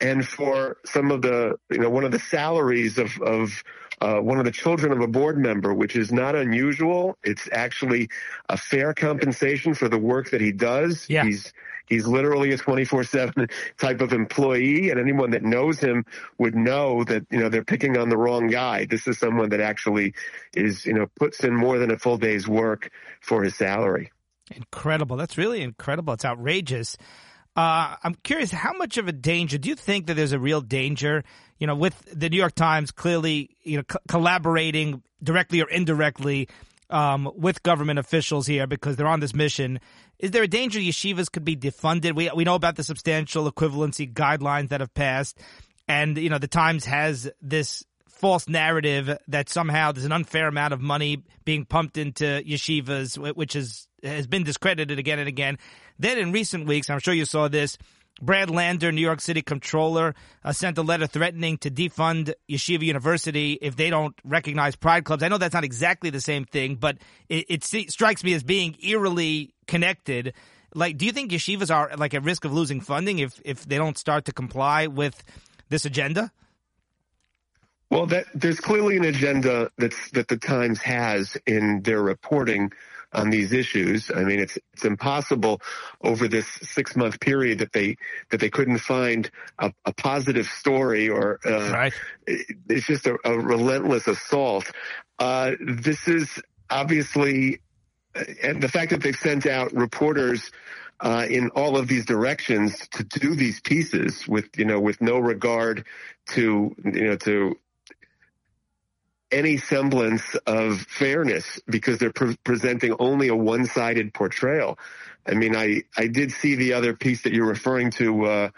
and 0.00 0.26
for 0.26 0.78
some 0.84 1.10
of 1.10 1.22
the, 1.22 1.56
you 1.70 1.78
know, 1.78 1.90
one 1.90 2.04
of 2.04 2.10
the 2.10 2.18
salaries 2.18 2.98
of, 2.98 3.20
of 3.22 3.62
uh, 4.00 4.18
one 4.18 4.38
of 4.38 4.44
the 4.44 4.50
children 4.50 4.92
of 4.92 5.00
a 5.00 5.06
board 5.06 5.38
member, 5.38 5.72
which 5.72 5.96
is 5.96 6.12
not 6.12 6.34
unusual. 6.34 7.16
It's 7.22 7.48
actually 7.52 8.08
a 8.48 8.56
fair 8.56 8.92
compensation 8.92 9.74
for 9.74 9.88
the 9.88 9.98
work 9.98 10.30
that 10.30 10.40
he 10.40 10.52
does. 10.52 11.08
Yeah. 11.08 11.24
He's 11.24 11.52
He's 11.86 12.06
literally 12.06 12.52
a 12.52 12.56
24/7 12.56 13.50
type 13.78 14.00
of 14.00 14.12
employee, 14.12 14.90
and 14.90 14.98
anyone 14.98 15.30
that 15.30 15.42
knows 15.42 15.78
him 15.78 16.04
would 16.38 16.54
know 16.54 17.04
that 17.04 17.26
you 17.30 17.38
know 17.38 17.48
they're 17.48 17.64
picking 17.64 17.98
on 17.98 18.08
the 18.08 18.16
wrong 18.16 18.46
guy. 18.46 18.86
This 18.86 19.06
is 19.06 19.18
someone 19.18 19.50
that 19.50 19.60
actually 19.60 20.14
is 20.54 20.86
you 20.86 20.94
know 20.94 21.06
puts 21.18 21.44
in 21.44 21.54
more 21.54 21.78
than 21.78 21.90
a 21.90 21.98
full 21.98 22.16
day's 22.16 22.48
work 22.48 22.90
for 23.20 23.42
his 23.42 23.54
salary. 23.54 24.10
Incredible. 24.50 25.16
That's 25.16 25.38
really 25.38 25.62
incredible. 25.62 26.14
It's 26.14 26.24
outrageous. 26.24 26.96
Uh, 27.56 27.94
I'm 28.02 28.16
curious, 28.16 28.50
how 28.50 28.72
much 28.72 28.98
of 28.98 29.06
a 29.06 29.12
danger 29.12 29.58
do 29.58 29.68
you 29.68 29.76
think 29.76 30.06
that 30.06 30.14
there's 30.14 30.32
a 30.32 30.38
real 30.38 30.60
danger? 30.60 31.22
You 31.58 31.66
know, 31.66 31.76
with 31.76 31.94
the 32.12 32.28
New 32.28 32.36
York 32.36 32.54
Times 32.54 32.90
clearly, 32.90 33.56
you 33.62 33.78
know, 33.78 33.84
co- 33.84 34.00
collaborating 34.08 35.02
directly 35.22 35.62
or 35.62 35.70
indirectly 35.70 36.48
um, 36.90 37.30
with 37.36 37.62
government 37.62 37.98
officials 37.98 38.46
here 38.46 38.66
because 38.66 38.96
they're 38.96 39.06
on 39.06 39.20
this 39.20 39.34
mission. 39.34 39.80
Is 40.18 40.32
there 40.32 40.42
a 40.42 40.48
danger 40.48 40.80
yeshivas 40.80 41.30
could 41.30 41.44
be 41.44 41.56
defunded? 41.56 42.14
We 42.14 42.30
we 42.34 42.44
know 42.44 42.54
about 42.54 42.76
the 42.76 42.84
substantial 42.84 43.50
equivalency 43.50 44.12
guidelines 44.12 44.68
that 44.68 44.80
have 44.80 44.92
passed, 44.94 45.38
and 45.88 46.16
you 46.18 46.30
know 46.30 46.38
the 46.38 46.48
Times 46.48 46.84
has 46.84 47.30
this 47.40 47.84
false 48.14 48.48
narrative 48.48 49.16
that 49.28 49.48
somehow 49.48 49.92
there's 49.92 50.04
an 50.04 50.12
unfair 50.12 50.48
amount 50.48 50.72
of 50.72 50.80
money 50.80 51.22
being 51.44 51.64
pumped 51.64 51.98
into 51.98 52.24
yeshivas, 52.24 53.16
which 53.34 53.56
is 53.56 53.86
has 54.02 54.26
been 54.26 54.44
discredited 54.44 54.98
again 54.98 55.18
and 55.18 55.28
again. 55.28 55.58
Then 55.98 56.18
in 56.18 56.32
recent 56.32 56.66
weeks, 56.66 56.90
I'm 56.90 56.98
sure 56.98 57.14
you 57.14 57.24
saw 57.24 57.48
this. 57.48 57.78
Brad 58.22 58.48
Lander, 58.48 58.92
New 58.92 59.00
York 59.00 59.20
City 59.20 59.42
comptroller, 59.42 60.14
uh, 60.44 60.52
sent 60.52 60.78
a 60.78 60.82
letter 60.82 61.06
threatening 61.06 61.58
to 61.58 61.70
defund 61.70 62.32
Yeshiva 62.48 62.82
University 62.82 63.58
if 63.60 63.74
they 63.74 63.90
don't 63.90 64.14
recognize 64.22 64.76
pride 64.76 65.04
clubs. 65.04 65.22
I 65.22 65.28
know 65.28 65.38
that's 65.38 65.54
not 65.54 65.64
exactly 65.64 66.10
the 66.10 66.20
same 66.20 66.44
thing, 66.44 66.76
but 66.76 66.98
it, 67.28 67.46
it 67.48 67.90
strikes 67.90 68.22
me 68.22 68.34
as 68.34 68.44
being 68.44 68.76
eerily 68.82 69.52
connected. 69.66 70.34
Like, 70.74 70.96
do 70.96 71.06
you 71.06 71.12
think 71.12 71.32
yeshivas 71.32 71.74
are 71.74 71.96
like 71.96 72.14
at 72.14 72.22
risk 72.22 72.44
of 72.44 72.52
losing 72.52 72.80
funding 72.80 73.18
if 73.18 73.40
if 73.44 73.64
they 73.64 73.78
don't 73.78 73.98
start 73.98 74.26
to 74.26 74.32
comply 74.32 74.86
with 74.86 75.22
this 75.68 75.84
agenda? 75.84 76.30
Well, 77.90 78.06
that, 78.06 78.26
there's 78.34 78.60
clearly 78.60 78.96
an 78.96 79.04
agenda 79.04 79.70
that's, 79.78 80.10
that 80.12 80.28
the 80.28 80.36
Times 80.36 80.80
has 80.80 81.36
in 81.46 81.82
their 81.82 82.02
reporting 82.02 82.72
on 83.14 83.30
these 83.30 83.52
issues. 83.52 84.10
I 84.14 84.24
mean, 84.24 84.40
it's 84.40 84.58
it's 84.72 84.84
impossible 84.84 85.60
over 86.02 86.28
this 86.28 86.46
six 86.62 86.96
month 86.96 87.20
period 87.20 87.60
that 87.60 87.72
they 87.72 87.96
that 88.30 88.40
they 88.40 88.50
couldn't 88.50 88.78
find 88.78 89.30
a, 89.58 89.72
a 89.84 89.92
positive 89.92 90.46
story 90.46 91.08
or 91.08 91.38
uh, 91.46 91.70
right. 91.70 91.92
it's 92.26 92.86
just 92.86 93.06
a, 93.06 93.16
a 93.24 93.38
relentless 93.38 94.06
assault. 94.06 94.70
Uh, 95.18 95.52
this 95.60 96.08
is 96.08 96.42
obviously, 96.68 97.60
and 98.42 98.62
the 98.62 98.68
fact 98.68 98.90
that 98.90 99.02
they've 99.02 99.16
sent 99.16 99.46
out 99.46 99.72
reporters. 99.72 100.50
Uh, 101.00 101.26
in 101.28 101.50
all 101.50 101.76
of 101.76 101.88
these 101.88 102.06
directions 102.06 102.86
to 102.88 103.02
do 103.02 103.34
these 103.34 103.60
pieces 103.60 104.28
with 104.28 104.48
you 104.56 104.64
know 104.64 104.78
with 104.78 105.02
no 105.02 105.18
regard 105.18 105.84
to 106.24 106.74
you 106.84 107.04
know 107.04 107.16
to 107.16 107.56
any 109.34 109.56
semblance 109.56 110.36
of 110.46 110.80
fairness 110.80 111.60
because 111.66 111.98
they're 111.98 112.12
pre- 112.12 112.36
presenting 112.44 112.94
only 112.98 113.28
a 113.28 113.36
one-sided 113.36 114.14
portrayal. 114.14 114.78
I 115.26 115.34
mean, 115.34 115.56
I, 115.56 115.82
I 115.96 116.06
did 116.06 116.32
see 116.32 116.54
the 116.54 116.74
other 116.74 116.94
piece 116.94 117.22
that 117.22 117.32
you're 117.32 117.46
referring 117.46 117.90
to, 117.92 118.24
uh, 118.24 118.48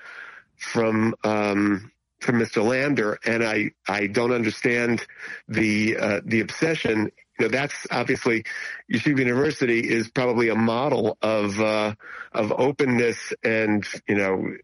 from, 0.57 1.15
um, 1.25 1.91
from 2.21 2.37
Mr. 2.37 2.65
Lander, 2.65 3.19
and 3.25 3.43
I, 3.43 3.71
I 3.89 4.07
don't 4.07 4.33
understand 4.33 5.05
the, 5.49 5.97
uh, 5.97 6.21
the 6.25 6.41
obsession. 6.41 7.11
You 7.39 7.47
know, 7.47 7.49
that's 7.49 7.87
obviously 7.91 8.45
Yeshiva 8.93 9.19
University 9.19 9.81
is 9.81 10.09
probably 10.09 10.49
a 10.49 10.55
model 10.55 11.19
of, 11.23 11.61
uh, 11.61 11.95
of 12.33 12.53
openness 12.53 13.33
and, 13.43 13.87
you 14.09 14.15
know, 14.15 14.57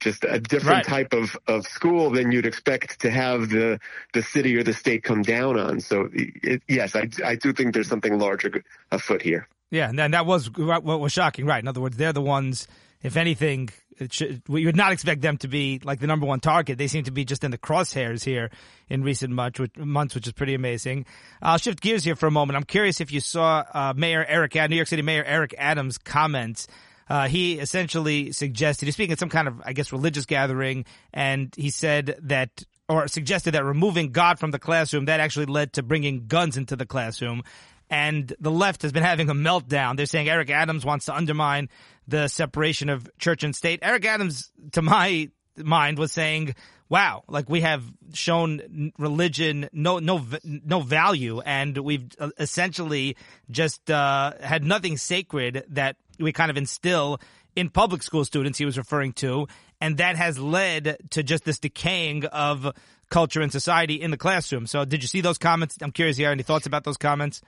just 0.00 0.24
a 0.24 0.38
different 0.38 0.86
right. 0.88 1.08
type 1.08 1.12
of, 1.12 1.36
of 1.46 1.66
school 1.66 2.10
than 2.10 2.30
you'd 2.30 2.46
expect 2.46 3.00
to 3.00 3.10
have 3.10 3.48
the 3.48 3.80
the 4.12 4.22
city 4.22 4.56
or 4.56 4.62
the 4.62 4.72
state 4.72 5.02
come 5.02 5.22
down 5.22 5.58
on. 5.58 5.80
So 5.80 6.08
it, 6.12 6.62
yes, 6.68 6.94
I, 6.94 7.08
I 7.24 7.36
do 7.36 7.52
think 7.52 7.74
there's 7.74 7.88
something 7.88 8.18
larger 8.18 8.62
afoot 8.90 9.22
here. 9.22 9.48
Yeah, 9.70 9.88
and 9.88 10.14
that 10.14 10.26
was 10.26 10.50
what 10.50 10.84
was 10.84 11.12
shocking, 11.12 11.46
right? 11.46 11.62
In 11.62 11.68
other 11.68 11.80
words, 11.80 11.96
they're 11.96 12.12
the 12.12 12.22
ones. 12.22 12.68
If 13.02 13.18
anything, 13.18 13.68
should, 14.10 14.42
we 14.48 14.64
would 14.64 14.76
not 14.76 14.92
expect 14.92 15.20
them 15.20 15.36
to 15.38 15.48
be 15.48 15.80
like 15.84 16.00
the 16.00 16.06
number 16.06 16.26
one 16.26 16.40
target. 16.40 16.78
They 16.78 16.86
seem 16.86 17.04
to 17.04 17.10
be 17.10 17.24
just 17.24 17.44
in 17.44 17.50
the 17.50 17.58
crosshairs 17.58 18.24
here 18.24 18.50
in 18.88 19.02
recent 19.02 19.32
months, 19.32 19.60
months 19.76 20.14
which 20.14 20.26
is 20.26 20.32
pretty 20.32 20.54
amazing. 20.54 21.06
I'll 21.42 21.58
shift 21.58 21.80
gears 21.80 22.04
here 22.04 22.16
for 22.16 22.26
a 22.26 22.30
moment. 22.30 22.56
I'm 22.56 22.64
curious 22.64 23.00
if 23.00 23.12
you 23.12 23.20
saw 23.20 23.64
uh, 23.72 23.92
Mayor 23.94 24.24
Eric, 24.26 24.54
New 24.54 24.76
York 24.76 24.88
City 24.88 25.02
Mayor 25.02 25.24
Eric 25.24 25.54
Adams' 25.58 25.98
comments 25.98 26.66
uh, 27.08 27.28
he 27.28 27.58
essentially 27.58 28.32
suggested 28.32 28.86
he's 28.86 28.94
speaking 28.94 29.12
at 29.12 29.18
some 29.18 29.28
kind 29.28 29.48
of, 29.48 29.60
I 29.64 29.72
guess, 29.72 29.92
religious 29.92 30.26
gathering, 30.26 30.84
and 31.12 31.54
he 31.56 31.70
said 31.70 32.18
that 32.22 32.64
or 32.88 33.08
suggested 33.08 33.52
that 33.52 33.64
removing 33.64 34.12
God 34.12 34.38
from 34.38 34.50
the 34.50 34.58
classroom 34.58 35.06
that 35.06 35.20
actually 35.20 35.46
led 35.46 35.74
to 35.74 35.82
bringing 35.82 36.26
guns 36.26 36.56
into 36.56 36.76
the 36.76 36.86
classroom. 36.86 37.42
And 37.90 38.32
the 38.40 38.50
left 38.50 38.82
has 38.82 38.92
been 38.92 39.02
having 39.02 39.30
a 39.30 39.34
meltdown. 39.34 39.96
They're 39.96 40.06
saying 40.06 40.28
Eric 40.28 40.50
Adams 40.50 40.84
wants 40.84 41.06
to 41.06 41.14
undermine 41.14 41.68
the 42.08 42.28
separation 42.28 42.88
of 42.88 43.08
church 43.18 43.42
and 43.44 43.54
state. 43.54 43.80
Eric 43.82 44.04
Adams, 44.04 44.50
to 44.72 44.82
my 44.82 45.30
mind, 45.56 45.98
was 45.98 46.12
saying, 46.12 46.54
wow, 46.88 47.24
like 47.28 47.48
we 47.48 47.60
have 47.62 47.82
shown 48.12 48.92
religion 48.98 49.68
no 49.72 49.98
no 49.98 50.24
no 50.42 50.80
value, 50.80 51.40
and 51.40 51.76
we've 51.78 52.08
uh, 52.18 52.30
essentially 52.38 53.16
just 53.50 53.90
uh, 53.90 54.32
had 54.40 54.64
nothing 54.64 54.96
sacred 54.96 55.64
that 55.68 55.96
we 56.18 56.32
kind 56.32 56.50
of 56.50 56.56
instill 56.56 57.20
in 57.56 57.70
public 57.70 58.02
school 58.02 58.24
students 58.24 58.58
he 58.58 58.64
was 58.64 58.78
referring 58.78 59.12
to, 59.12 59.46
and 59.80 59.98
that 59.98 60.16
has 60.16 60.38
led 60.38 60.96
to 61.10 61.22
just 61.22 61.44
this 61.44 61.58
decaying 61.58 62.24
of 62.26 62.72
culture 63.10 63.40
and 63.40 63.52
society 63.52 63.94
in 63.94 64.10
the 64.10 64.16
classroom. 64.16 64.66
So, 64.66 64.84
did 64.84 65.02
you 65.02 65.08
see 65.08 65.20
those 65.20 65.38
comments? 65.38 65.78
I'm 65.80 65.92
curious. 65.92 66.18
You 66.18 66.26
have 66.26 66.32
any 66.32 66.42
thoughts 66.42 66.66
about 66.66 66.84
those 66.84 66.96
comments? 66.96 67.42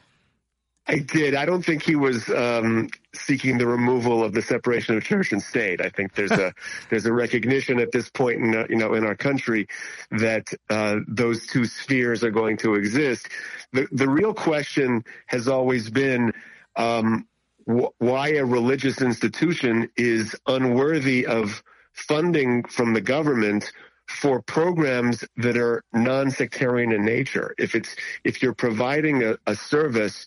I 0.89 0.99
did. 0.99 1.35
I 1.35 1.45
don't 1.47 1.65
think 1.65 1.83
he 1.83 1.97
was 1.97 2.29
um, 2.29 2.89
seeking 3.13 3.59
the 3.59 3.67
removal 3.67 4.23
of 4.23 4.33
the 4.33 4.43
separation 4.43 4.97
of 4.97 5.03
church 5.05 5.33
and 5.33 5.43
state. 5.43 5.81
I 5.81 5.89
think 5.89 6.15
there's 6.15 6.31
a 6.31 6.55
there's 6.91 7.07
a 7.07 7.13
recognition 7.13 7.81
at 7.81 7.93
this 7.93 8.09
point 8.09 8.41
in 8.41 8.67
you 8.71 8.77
know 8.77 8.95
in 8.95 9.05
our 9.05 9.17
country 9.17 9.67
that 10.13 10.53
uh, 10.71 10.97
those 11.09 11.47
two 11.47 11.65
spheres 11.65 12.23
are 12.23 12.31
going 12.31 12.57
to 12.59 12.75
exist. 12.75 13.29
The 13.73 13.89
the 13.93 14.09
real 14.09 14.35
question 14.35 15.05
has 15.27 15.49
always 15.49 15.91
been. 15.91 16.33
Um, 16.77 17.27
wh- 17.67 17.91
why 17.99 18.35
a 18.35 18.45
religious 18.45 19.01
institution 19.01 19.89
is 19.97 20.37
unworthy 20.47 21.27
of 21.27 21.63
funding 21.93 22.65
from 22.65 22.93
the 22.95 23.01
government 23.01 23.73
for 24.09 24.41
programs 24.43 25.25
that 25.37 25.57
are 25.57 25.83
non-sectarian 25.93 26.93
in 26.93 27.05
nature. 27.05 27.55
If 27.59 27.75
it's 27.75 27.97
if 28.25 28.43
you're 28.43 28.55
providing 28.55 29.23
a, 29.25 29.37
a 29.47 29.57
service 29.57 30.27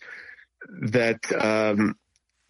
that 0.68 1.20
um, 1.32 1.96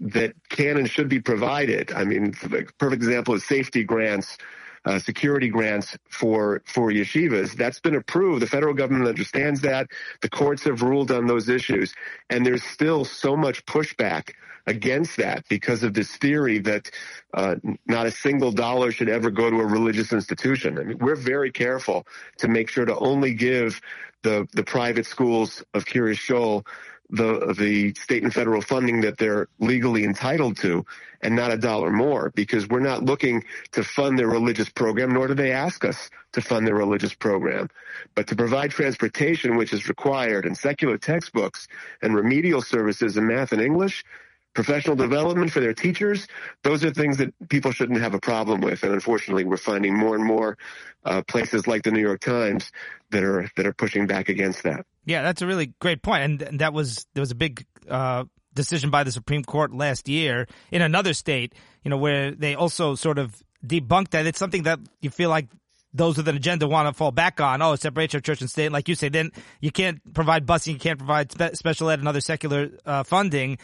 that 0.00 0.32
can 0.48 0.76
and 0.78 0.88
should 0.88 1.08
be 1.08 1.20
provided, 1.20 1.92
I 1.92 2.04
mean, 2.04 2.32
the 2.42 2.66
perfect 2.78 3.02
example 3.02 3.34
is 3.34 3.44
safety 3.44 3.84
grants. 3.84 4.36
Uh, 4.82 4.98
security 4.98 5.48
grants 5.48 5.94
for 6.08 6.62
for 6.64 6.90
yeshivas. 6.90 7.52
That's 7.52 7.80
been 7.80 7.94
approved. 7.94 8.40
The 8.40 8.46
federal 8.46 8.72
government 8.72 9.08
understands 9.08 9.60
that. 9.60 9.88
The 10.22 10.30
courts 10.30 10.64
have 10.64 10.80
ruled 10.80 11.10
on 11.10 11.26
those 11.26 11.50
issues, 11.50 11.92
and 12.30 12.46
there's 12.46 12.62
still 12.62 13.04
so 13.04 13.36
much 13.36 13.66
pushback 13.66 14.30
against 14.66 15.18
that 15.18 15.44
because 15.50 15.82
of 15.82 15.92
this 15.92 16.10
theory 16.16 16.60
that 16.60 16.90
uh, 17.34 17.56
not 17.86 18.06
a 18.06 18.10
single 18.10 18.52
dollar 18.52 18.90
should 18.92 19.08
ever 19.08 19.30
go 19.30 19.50
to 19.50 19.60
a 19.60 19.66
religious 19.66 20.12
institution. 20.12 20.78
I 20.78 20.84
mean, 20.84 20.98
we're 20.98 21.16
very 21.16 21.52
careful 21.52 22.06
to 22.38 22.48
make 22.48 22.70
sure 22.70 22.84
to 22.84 22.96
only 22.96 23.34
give 23.34 23.82
the 24.22 24.48
the 24.52 24.64
private 24.64 25.06
schools 25.06 25.62
of 25.74 25.84
Kiryas 25.84 26.24
Joel 26.24 26.64
the 27.10 27.54
the 27.58 27.94
state 27.94 28.22
and 28.22 28.32
federal 28.32 28.62
funding 28.62 29.00
that 29.02 29.18
they're 29.18 29.48
legally 29.58 30.04
entitled 30.04 30.56
to 30.58 30.84
and 31.22 31.36
not 31.36 31.52
a 31.52 31.56
dollar 31.56 31.90
more 31.90 32.30
because 32.34 32.68
we're 32.68 32.80
not 32.80 33.04
looking 33.04 33.44
to 33.72 33.82
fund 33.82 34.18
their 34.18 34.28
religious 34.28 34.68
program 34.68 35.12
nor 35.12 35.26
do 35.26 35.34
they 35.34 35.52
ask 35.52 35.84
us 35.84 36.10
to 36.32 36.40
fund 36.40 36.66
their 36.66 36.74
religious 36.74 37.14
program. 37.14 37.68
But 38.14 38.28
to 38.28 38.36
provide 38.36 38.70
transportation 38.70 39.56
which 39.56 39.72
is 39.72 39.88
required 39.88 40.46
and 40.46 40.56
secular 40.56 40.98
textbooks 40.98 41.68
and 42.00 42.14
remedial 42.14 42.62
services 42.62 43.16
in 43.16 43.26
math 43.26 43.52
and 43.52 43.60
english 43.60 44.04
professional 44.54 44.96
development 44.96 45.52
for 45.52 45.60
their 45.60 45.74
teachers. 45.74 46.26
Those 46.62 46.84
are 46.84 46.92
things 46.92 47.18
that 47.18 47.32
people 47.48 47.72
shouldn't 47.72 48.00
have 48.00 48.14
a 48.14 48.20
problem 48.20 48.60
with. 48.60 48.82
And 48.82 48.92
unfortunately, 48.92 49.44
we're 49.44 49.56
finding 49.56 49.96
more 49.96 50.14
and 50.14 50.24
more 50.24 50.58
uh, 51.04 51.22
places 51.22 51.66
like 51.66 51.82
the 51.82 51.90
New 51.90 52.00
York 52.00 52.20
Times 52.20 52.72
that 53.10 53.22
are 53.22 53.48
that 53.56 53.66
are 53.66 53.72
pushing 53.72 54.06
back 54.06 54.28
against 54.28 54.62
that. 54.64 54.86
Yeah, 55.04 55.22
that's 55.22 55.42
a 55.42 55.46
really 55.46 55.72
great 55.80 56.02
point. 56.02 56.42
And, 56.42 56.60
that 56.60 56.72
was 56.72 57.06
there 57.14 57.22
was 57.22 57.30
a 57.30 57.36
big 57.36 57.64
uh, 57.88 58.24
decision 58.54 58.90
by 58.90 59.04
the 59.04 59.12
Supreme 59.12 59.44
Court 59.44 59.72
last 59.72 60.08
year 60.08 60.46
in 60.70 60.82
another 60.82 61.14
state, 61.14 61.54
you 61.82 61.90
know, 61.90 61.96
where 61.96 62.32
they 62.32 62.54
also 62.54 62.94
sort 62.94 63.18
of 63.18 63.42
debunked 63.64 64.10
that. 64.10 64.26
It's 64.26 64.38
something 64.38 64.64
that 64.64 64.80
you 65.00 65.10
feel 65.10 65.30
like 65.30 65.48
those 65.92 66.16
with 66.16 66.28
an 66.28 66.36
agenda 66.36 66.68
want 66.68 66.88
to 66.88 66.94
fall 66.94 67.10
back 67.10 67.40
on. 67.40 67.62
Oh, 67.62 67.74
separation 67.74 68.18
of 68.18 68.22
church 68.22 68.40
and 68.40 68.50
state. 68.50 68.70
Like 68.70 68.88
you 68.88 68.94
say, 68.94 69.08
then 69.08 69.32
you 69.60 69.72
can't 69.72 70.00
provide 70.14 70.46
busing, 70.46 70.74
you 70.74 70.78
can't 70.78 70.98
provide 70.98 71.32
spe- 71.32 71.54
special 71.54 71.90
ed 71.90 71.98
and 71.98 72.08
other 72.08 72.20
secular 72.20 72.70
uh, 72.86 73.02
funding. 73.02 73.58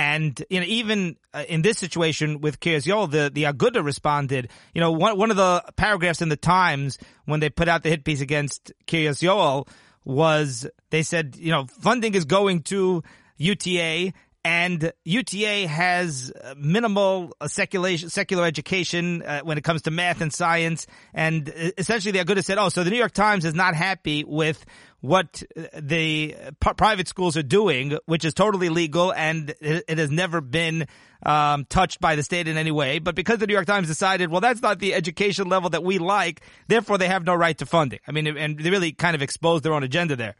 And 0.00 0.42
you 0.48 0.60
know, 0.60 0.66
even 0.66 1.16
uh, 1.34 1.44
in 1.46 1.60
this 1.60 1.76
situation 1.76 2.40
with 2.40 2.58
Joel, 2.86 3.06
the 3.06 3.30
the 3.30 3.44
Aguda 3.44 3.84
responded. 3.84 4.48
You 4.72 4.80
know, 4.80 4.92
one 4.92 5.18
one 5.18 5.30
of 5.30 5.36
the 5.36 5.62
paragraphs 5.76 6.22
in 6.22 6.30
the 6.30 6.38
Times 6.38 6.96
when 7.26 7.40
they 7.40 7.50
put 7.50 7.68
out 7.68 7.82
the 7.82 7.90
hit 7.90 8.02
piece 8.02 8.22
against 8.22 8.72
Joel 9.20 9.68
was 10.02 10.66
they 10.88 11.02
said, 11.02 11.36
you 11.36 11.50
know, 11.50 11.66
funding 11.82 12.14
is 12.14 12.24
going 12.24 12.62
to 12.62 13.02
UTA 13.36 14.14
and 14.44 14.92
UTA 15.04 15.66
has 15.66 16.32
uh, 16.32 16.54
minimal 16.56 17.36
uh, 17.40 17.48
secular 17.48 17.96
secular 17.98 18.46
education 18.46 19.22
uh, 19.22 19.40
when 19.40 19.58
it 19.58 19.64
comes 19.64 19.82
to 19.82 19.90
math 19.90 20.20
and 20.20 20.32
science. 20.32 20.86
And 21.12 21.48
uh, 21.48 21.70
essentially 21.76 22.12
they're 22.12 22.24
the 22.24 22.34
Aguda 22.34 22.44
said, 22.44 22.58
"Oh, 22.58 22.68
so 22.68 22.84
the 22.84 22.90
New 22.90 22.96
York 22.96 23.12
Times 23.12 23.44
is 23.44 23.54
not 23.54 23.74
happy 23.74 24.24
with 24.24 24.64
what 25.00 25.42
the 25.74 26.34
private 26.60 27.08
schools 27.08 27.36
are 27.36 27.42
doing, 27.42 27.96
which 28.06 28.24
is 28.24 28.34
totally 28.34 28.68
legal 28.68 29.12
and 29.12 29.50
it, 29.60 29.84
it 29.88 29.98
has 29.98 30.10
never 30.10 30.40
been 30.40 30.86
um, 31.24 31.64
touched 31.66 32.00
by 32.00 32.16
the 32.16 32.22
state 32.22 32.48
in 32.48 32.56
any 32.56 32.70
way. 32.70 32.98
But 32.98 33.14
because 33.14 33.38
the 33.38 33.46
New 33.46 33.54
York 33.54 33.66
Times 33.66 33.88
decided, 33.88 34.30
well, 34.30 34.40
that's 34.40 34.62
not 34.62 34.78
the 34.78 34.94
education 34.94 35.48
level 35.48 35.70
that 35.70 35.82
we 35.82 35.98
like, 35.98 36.42
therefore 36.68 36.98
they 36.98 37.08
have 37.08 37.24
no 37.24 37.34
right 37.34 37.56
to 37.58 37.66
funding. 37.66 38.00
I 38.06 38.12
mean, 38.12 38.26
and 38.26 38.58
they 38.58 38.70
really 38.70 38.92
kind 38.92 39.14
of 39.14 39.22
exposed 39.22 39.64
their 39.64 39.72
own 39.72 39.82
agenda 39.82 40.16
there. 40.16 40.34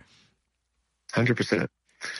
Hundred 1.12 1.36
percent, 1.36 1.70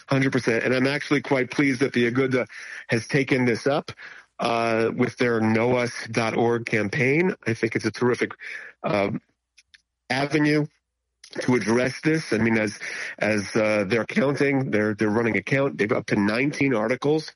hundred 0.08 0.32
percent. 0.32 0.64
And 0.64 0.74
I'm 0.74 0.86
actually 0.86 1.22
quite 1.22 1.50
pleased 1.50 1.80
that 1.80 1.92
the 1.92 2.10
Aguda 2.10 2.46
has 2.88 3.06
taken 3.06 3.44
this 3.44 3.66
up. 3.66 3.92
Uh, 4.38 4.90
with 4.96 5.18
their 5.18 5.38
knowus.org 5.38 6.64
campaign. 6.64 7.34
I 7.46 7.52
think 7.52 7.76
it's 7.76 7.84
a 7.84 7.90
terrific 7.90 8.32
um, 8.82 9.20
avenue 10.08 10.64
to 11.40 11.54
address 11.54 12.00
this. 12.00 12.32
I 12.32 12.38
mean, 12.38 12.58
as 12.58 12.78
as 13.18 13.54
uh, 13.54 13.84
they're 13.86 14.06
counting, 14.06 14.70
they're 14.70 14.94
they're 14.94 15.10
running 15.10 15.36
a 15.36 15.42
count. 15.42 15.78
They've 15.78 15.92
up 15.92 16.06
to 16.06 16.16
19 16.16 16.74
articles 16.74 17.32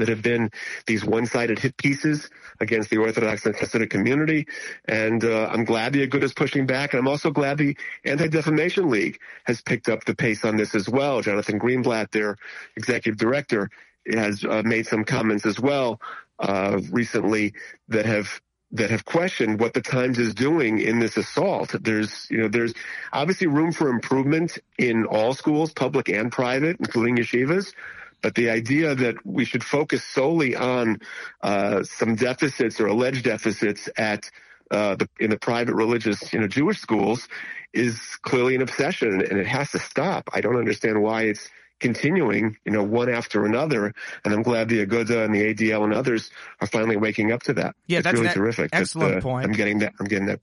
that 0.00 0.08
have 0.08 0.22
been 0.22 0.50
these 0.86 1.04
one-sided 1.04 1.58
hit 1.58 1.76
pieces 1.76 2.28
against 2.58 2.90
the 2.90 2.98
Orthodox 2.98 3.46
and 3.46 3.54
Hasidic 3.54 3.90
community. 3.90 4.46
And 4.86 5.24
uh, 5.24 5.48
I'm 5.50 5.64
glad 5.64 5.92
the 5.92 6.06
Aguda 6.06 6.24
is 6.24 6.34
pushing 6.34 6.66
back, 6.66 6.92
and 6.92 7.00
I'm 7.00 7.08
also 7.08 7.30
glad 7.30 7.58
the 7.58 7.76
Anti-Defamation 8.04 8.90
League 8.90 9.18
has 9.44 9.62
picked 9.62 9.88
up 9.88 10.04
the 10.04 10.14
pace 10.14 10.44
on 10.44 10.56
this 10.56 10.74
as 10.74 10.88
well. 10.88 11.22
Jonathan 11.22 11.58
Greenblatt, 11.58 12.10
their 12.10 12.36
executive 12.76 13.18
director, 13.18 13.70
has 14.12 14.44
uh, 14.44 14.62
made 14.64 14.86
some 14.86 15.04
comments 15.04 15.46
as 15.46 15.60
well 15.60 16.00
uh, 16.38 16.80
recently 16.90 17.54
that 17.88 18.06
have 18.06 18.40
that 18.72 18.90
have 18.90 19.04
questioned 19.04 19.58
what 19.58 19.74
the 19.74 19.80
Times 19.80 20.18
is 20.18 20.32
doing 20.32 20.78
in 20.78 21.00
this 21.00 21.16
assault. 21.16 21.74
There's, 21.80 22.28
you 22.30 22.38
know, 22.38 22.48
there's 22.48 22.72
obviously 23.12 23.48
room 23.48 23.72
for 23.72 23.88
improvement 23.88 24.58
in 24.78 25.06
all 25.06 25.34
schools, 25.34 25.72
public 25.72 26.08
and 26.08 26.30
private, 26.30 26.76
including 26.78 27.16
yeshivas. 27.16 27.74
But 28.22 28.34
the 28.34 28.50
idea 28.50 28.94
that 28.94 29.24
we 29.24 29.44
should 29.44 29.64
focus 29.64 30.04
solely 30.04 30.56
on 30.56 31.00
uh, 31.42 31.82
some 31.84 32.14
deficits 32.14 32.80
or 32.80 32.86
alleged 32.86 33.24
deficits 33.24 33.88
at 33.96 34.30
uh, 34.70 34.94
the, 34.96 35.08
in 35.18 35.30
the 35.30 35.38
private 35.38 35.74
religious, 35.74 36.32
you 36.32 36.40
know, 36.40 36.46
Jewish 36.46 36.78
schools 36.78 37.28
is 37.72 37.98
clearly 38.22 38.54
an 38.54 38.62
obsession, 38.62 39.20
and 39.20 39.38
it 39.38 39.46
has 39.46 39.70
to 39.72 39.78
stop. 39.78 40.28
I 40.32 40.40
don't 40.40 40.56
understand 40.56 41.02
why 41.02 41.24
it's 41.24 41.48
continuing, 41.80 42.56
you 42.64 42.72
know, 42.72 42.82
one 42.82 43.08
after 43.08 43.44
another. 43.44 43.92
And 44.24 44.34
I'm 44.34 44.42
glad 44.42 44.68
the 44.68 44.84
Aguda 44.84 45.24
and 45.24 45.34
the 45.34 45.54
ADL 45.54 45.82
and 45.82 45.94
others 45.94 46.30
are 46.60 46.66
finally 46.66 46.96
waking 46.96 47.32
up 47.32 47.42
to 47.44 47.54
that. 47.54 47.74
Yeah, 47.86 47.98
it's 47.98 48.04
that's 48.04 48.18
really 48.18 48.32
terrific. 48.32 48.70
Excellent 48.72 49.14
that, 49.14 49.18
uh, 49.18 49.22
point. 49.22 49.46
I'm 49.46 49.52
getting 49.52 49.80
that. 49.80 49.94
I'm 49.98 50.06
getting 50.06 50.26
that. 50.26 50.40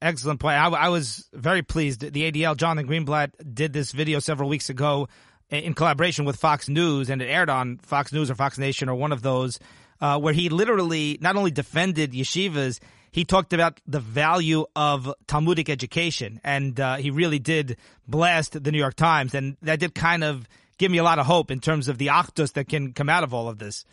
Excellent 0.00 0.40
point. 0.40 0.56
I, 0.56 0.68
I, 0.68 0.88
was 0.90 1.28
very 1.32 1.62
pleased. 1.62 2.00
The 2.00 2.30
ADL, 2.30 2.56
Jonathan 2.56 2.88
Greenblatt, 2.88 3.32
did 3.54 3.72
this 3.72 3.90
video 3.90 4.20
several 4.20 4.48
weeks 4.48 4.70
ago 4.70 5.08
in 5.50 5.74
collaboration 5.74 6.24
with 6.24 6.36
Fox 6.36 6.68
News, 6.68 7.10
and 7.10 7.22
it 7.22 7.26
aired 7.26 7.50
on 7.50 7.78
Fox 7.78 8.12
News 8.12 8.30
or 8.30 8.34
Fox 8.34 8.58
Nation 8.58 8.88
or 8.88 8.94
one 8.94 9.12
of 9.12 9.22
those, 9.22 9.58
uh, 10.00 10.18
where 10.18 10.34
he 10.34 10.48
literally 10.48 11.18
not 11.20 11.36
only 11.36 11.50
defended 11.50 12.12
yeshivas, 12.12 12.80
he 13.10 13.24
talked 13.24 13.52
about 13.52 13.80
the 13.86 14.00
value 14.00 14.66
of 14.76 15.12
Talmudic 15.26 15.70
education, 15.70 16.40
and 16.44 16.78
uh, 16.78 16.96
he 16.96 17.10
really 17.10 17.38
did 17.38 17.76
blast 18.06 18.62
the 18.62 18.70
New 18.70 18.78
York 18.78 18.94
Times, 18.94 19.34
and 19.34 19.56
that 19.62 19.80
did 19.80 19.94
kind 19.94 20.22
of 20.22 20.46
give 20.76 20.90
me 20.90 20.98
a 20.98 21.02
lot 21.02 21.18
of 21.18 21.26
hope 21.26 21.50
in 21.50 21.60
terms 21.60 21.88
of 21.88 21.98
the 21.98 22.08
achdus 22.08 22.52
that 22.52 22.68
can 22.68 22.92
come 22.92 23.08
out 23.08 23.24
of 23.24 23.32
all 23.32 23.48
of 23.48 23.58
this. 23.58 23.84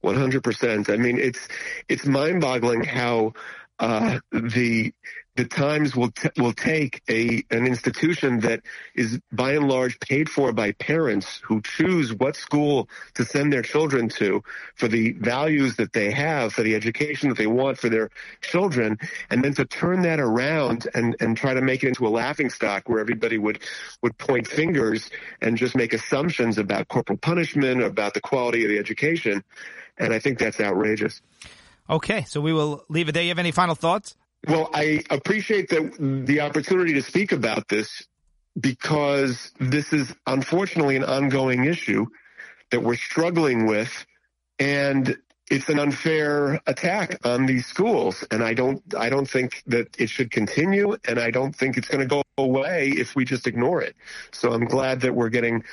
One 0.00 0.16
hundred 0.16 0.42
percent. 0.42 0.88
I 0.88 0.96
mean, 0.96 1.18
it's 1.18 1.46
it's 1.88 2.06
mind 2.06 2.40
boggling 2.40 2.82
how 2.82 3.34
uh, 3.80 4.20
the 4.30 4.92
the 5.36 5.44
Times 5.46 5.96
will 5.96 6.10
t- 6.10 6.28
will 6.36 6.52
take 6.52 7.02
a 7.08 7.42
an 7.50 7.66
institution 7.66 8.40
that 8.40 8.60
is 8.94 9.18
by 9.32 9.52
and 9.52 9.68
large 9.68 9.98
paid 10.00 10.28
for 10.28 10.52
by 10.52 10.72
parents 10.72 11.40
who 11.44 11.62
choose 11.62 12.12
what 12.12 12.36
school 12.36 12.90
to 13.14 13.24
send 13.24 13.50
their 13.50 13.62
children 13.62 14.10
to 14.10 14.42
for 14.74 14.86
the 14.86 15.12
values 15.12 15.76
that 15.76 15.94
they 15.94 16.10
have, 16.10 16.52
for 16.52 16.62
the 16.62 16.74
education 16.74 17.30
that 17.30 17.38
they 17.38 17.46
want 17.46 17.78
for 17.78 17.88
their 17.88 18.10
children, 18.42 18.98
and 19.30 19.42
then 19.42 19.54
to 19.54 19.64
turn 19.64 20.02
that 20.02 20.20
around 20.20 20.86
and 20.94 21.16
and 21.20 21.38
try 21.38 21.54
to 21.54 21.62
make 21.62 21.82
it 21.84 21.88
into 21.88 22.06
a 22.06 22.10
laughing 22.10 22.50
stock 22.50 22.86
where 22.86 23.00
everybody 23.00 23.38
would 23.38 23.60
would 24.02 24.18
point 24.18 24.46
fingers 24.46 25.08
and 25.40 25.56
just 25.56 25.74
make 25.74 25.94
assumptions 25.94 26.58
about 26.58 26.88
corporal 26.88 27.18
punishment, 27.18 27.82
about 27.82 28.12
the 28.12 28.20
quality 28.20 28.64
of 28.64 28.68
the 28.68 28.78
education, 28.78 29.42
and 29.96 30.12
I 30.12 30.18
think 30.18 30.38
that's 30.38 30.60
outrageous. 30.60 31.22
Okay, 31.88 32.24
so 32.24 32.40
we 32.40 32.52
will 32.52 32.84
leave 32.88 33.08
it 33.08 33.12
there. 33.12 33.22
You 33.22 33.30
have 33.30 33.38
any 33.38 33.52
final 33.52 33.74
thoughts? 33.74 34.16
Well, 34.46 34.70
I 34.72 35.04
appreciate 35.10 35.68
the 35.68 36.22
the 36.26 36.40
opportunity 36.40 36.94
to 36.94 37.02
speak 37.02 37.32
about 37.32 37.68
this 37.68 38.06
because 38.58 39.52
this 39.58 39.92
is 39.92 40.14
unfortunately 40.26 40.96
an 40.96 41.04
ongoing 41.04 41.64
issue 41.64 42.06
that 42.70 42.82
we're 42.82 42.96
struggling 42.96 43.66
with 43.66 44.06
and 44.58 45.16
it's 45.50 45.68
an 45.68 45.80
unfair 45.80 46.60
attack 46.66 47.18
on 47.26 47.44
these 47.44 47.66
schools 47.66 48.24
and 48.30 48.42
I 48.42 48.54
don't 48.54 48.82
I 48.96 49.10
don't 49.10 49.28
think 49.28 49.62
that 49.66 50.00
it 50.00 50.08
should 50.08 50.30
continue 50.30 50.96
and 51.06 51.18
I 51.18 51.30
don't 51.30 51.54
think 51.54 51.76
it's 51.76 51.88
going 51.88 52.00
to 52.00 52.06
go 52.06 52.22
away 52.38 52.90
if 52.96 53.16
we 53.16 53.24
just 53.24 53.46
ignore 53.46 53.82
it. 53.82 53.96
So 54.32 54.52
I'm 54.52 54.64
glad 54.64 55.00
that 55.02 55.14
we're 55.14 55.28
getting 55.28 55.64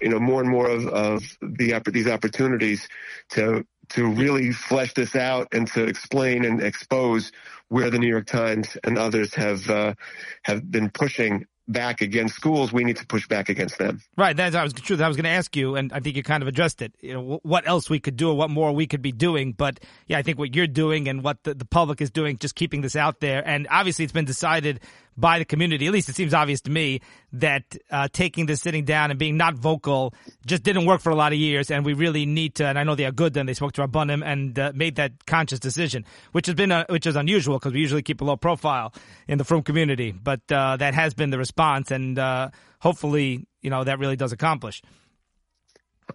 you 0.00 0.08
know 0.08 0.18
more 0.18 0.40
and 0.40 0.50
more 0.50 0.68
of, 0.68 0.86
of 0.88 1.38
the 1.40 1.80
these 1.86 2.08
opportunities 2.08 2.88
to 3.30 3.64
to 3.90 4.06
really 4.06 4.52
flesh 4.52 4.94
this 4.94 5.16
out 5.16 5.48
and 5.52 5.66
to 5.68 5.84
explain 5.84 6.44
and 6.44 6.62
expose 6.62 7.32
where 7.68 7.90
the 7.90 7.98
New 7.98 8.08
York 8.08 8.26
Times 8.26 8.76
and 8.84 8.98
others 8.98 9.34
have 9.34 9.68
uh, 9.70 9.94
have 10.42 10.70
been 10.70 10.90
pushing 10.90 11.46
back 11.70 12.00
against 12.00 12.34
schools, 12.34 12.72
we 12.72 12.84
need 12.84 12.96
to 12.96 13.06
push 13.06 13.28
back 13.28 13.48
against 13.48 13.78
them. 13.78 14.02
Right. 14.16 14.36
That's 14.36 14.56
I 14.56 14.62
was 14.62 14.72
true. 14.72 15.00
I 15.00 15.06
was 15.06 15.16
going 15.16 15.24
to 15.24 15.30
ask 15.30 15.54
you, 15.56 15.76
and 15.76 15.92
I 15.92 16.00
think 16.00 16.16
you 16.16 16.22
kind 16.22 16.42
of 16.42 16.48
addressed 16.48 16.82
it. 16.82 16.92
You 17.00 17.14
know, 17.14 17.40
what 17.42 17.66
else 17.66 17.88
we 17.88 18.00
could 18.00 18.16
do, 18.16 18.30
or 18.30 18.34
what 18.34 18.50
more 18.50 18.72
we 18.72 18.86
could 18.86 19.02
be 19.02 19.12
doing. 19.12 19.52
But 19.52 19.80
yeah, 20.06 20.18
I 20.18 20.22
think 20.22 20.38
what 20.38 20.54
you're 20.54 20.66
doing 20.66 21.08
and 21.08 21.22
what 21.22 21.42
the, 21.44 21.54
the 21.54 21.64
public 21.64 22.00
is 22.00 22.10
doing, 22.10 22.38
just 22.38 22.54
keeping 22.54 22.80
this 22.80 22.96
out 22.96 23.20
there, 23.20 23.46
and 23.46 23.68
obviously 23.70 24.04
it's 24.04 24.12
been 24.12 24.24
decided 24.24 24.80
by 25.16 25.38
the 25.38 25.44
community. 25.44 25.86
At 25.86 25.92
least 25.92 26.08
it 26.08 26.14
seems 26.14 26.34
obvious 26.34 26.60
to 26.62 26.70
me 26.70 27.00
that 27.32 27.76
uh, 27.90 28.08
taking 28.12 28.46
this 28.46 28.60
sitting 28.60 28.84
down 28.84 29.10
and 29.10 29.18
being 29.18 29.36
not 29.36 29.54
vocal 29.54 30.14
just 30.46 30.62
didn't 30.62 30.86
work 30.86 31.00
for 31.00 31.10
a 31.10 31.14
lot 31.14 31.32
of 31.32 31.38
years, 31.38 31.70
and 31.70 31.84
we 31.84 31.92
really 31.92 32.26
need 32.26 32.54
to. 32.56 32.66
And 32.66 32.78
I 32.78 32.84
know 32.84 32.94
they 32.94 33.04
are 33.04 33.12
good. 33.12 33.34
Then 33.34 33.46
they 33.46 33.54
spoke 33.54 33.72
to 33.72 33.86
Rabbanim 33.86 34.24
and 34.24 34.58
uh, 34.58 34.72
made 34.74 34.96
that 34.96 35.26
conscious 35.26 35.58
decision, 35.58 36.04
which 36.32 36.46
has 36.46 36.54
been 36.54 36.72
uh, 36.72 36.84
which 36.88 37.06
is 37.06 37.16
unusual 37.16 37.58
because 37.58 37.72
we 37.72 37.80
usually 37.80 38.02
keep 38.02 38.20
a 38.20 38.24
low 38.24 38.36
profile 38.36 38.92
in 39.28 39.38
the 39.38 39.44
Frum 39.44 39.62
community, 39.62 40.12
but 40.12 40.40
uh, 40.50 40.76
that 40.76 40.94
has 40.94 41.14
been 41.14 41.30
the 41.30 41.38
response, 41.38 41.90
and 41.90 42.18
uh, 42.18 42.50
hopefully, 42.80 43.46
you 43.62 43.70
know, 43.70 43.84
that 43.84 43.98
really 43.98 44.16
does 44.16 44.32
accomplish. 44.32 44.82